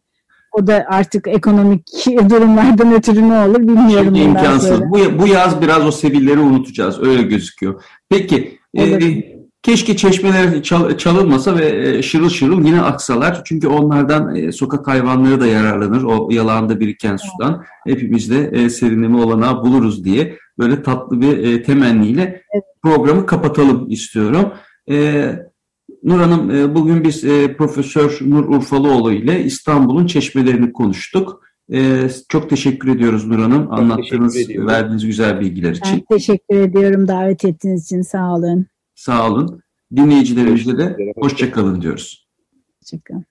O 0.52 0.66
da 0.66 0.84
artık 0.88 1.28
ekonomik 1.28 2.06
durumlardan 2.06 2.94
ötürü 2.94 3.28
ne 3.28 3.38
olur 3.38 3.60
bilmiyorum. 3.60 4.16
Şimdi 4.16 4.18
imkansız. 4.18 4.80
Bu, 4.80 5.18
bu 5.18 5.26
yaz 5.28 5.62
biraz 5.62 5.86
o 5.86 5.90
sebilleri 5.90 6.38
unutacağız. 6.38 7.02
Öyle 7.02 7.22
gözüküyor. 7.22 7.82
Peki 8.08 8.58
e, 8.74 9.35
Keşke 9.66 9.96
çeşmeler 9.96 10.62
çal, 10.62 10.96
çalınmasa 10.96 11.58
ve 11.58 11.88
e, 11.88 12.02
şırıl 12.02 12.28
şırıl 12.28 12.64
yine 12.64 12.80
aksalar. 12.80 13.42
Çünkü 13.44 13.68
onlardan 13.68 14.36
e, 14.36 14.52
sokak 14.52 14.86
hayvanları 14.86 15.40
da 15.40 15.46
yararlanır. 15.46 16.02
O 16.02 16.28
yalağında 16.30 16.80
biriken 16.80 17.16
sudan. 17.16 17.64
Hepimiz 17.86 18.30
de 18.30 18.50
e, 18.52 18.70
serinleme 18.70 19.16
olanağı 19.16 19.62
buluruz 19.62 20.04
diye 20.04 20.38
böyle 20.58 20.82
tatlı 20.82 21.20
bir 21.20 21.64
temenniyle 21.64 22.42
programı 22.82 23.26
kapatalım 23.26 23.90
istiyorum. 23.90 24.52
Nur 26.02 26.20
Hanım 26.20 26.74
bugün 26.74 27.04
biz 27.04 27.22
Profesör 27.58 28.18
Nur 28.20 28.48
Urfalıoğlu 28.48 29.12
ile 29.12 29.44
İstanbul'un 29.44 30.06
çeşmelerini 30.06 30.72
konuştuk. 30.72 31.40
çok 32.28 32.50
teşekkür 32.50 32.96
ediyoruz 32.96 33.26
Nur 33.26 33.38
Hanım. 33.38 33.72
Anlattığınız, 33.72 34.36
verdiğiniz 34.48 35.06
güzel 35.06 35.40
bilgiler 35.40 35.70
için. 35.70 36.04
Ben 36.10 36.16
teşekkür 36.16 36.56
ediyorum 36.56 37.08
davet 37.08 37.44
ettiğiniz 37.44 37.84
için. 37.84 38.02
Sağ 38.02 38.34
olun. 38.34 38.66
Sağ 38.96 39.30
olun. 39.30 39.62
Dinleyicilerimize 39.96 40.78
de 40.78 41.12
hoşçakalın 41.16 41.82
diyoruz. 41.82 42.28
Hoşçakalın. 42.82 43.24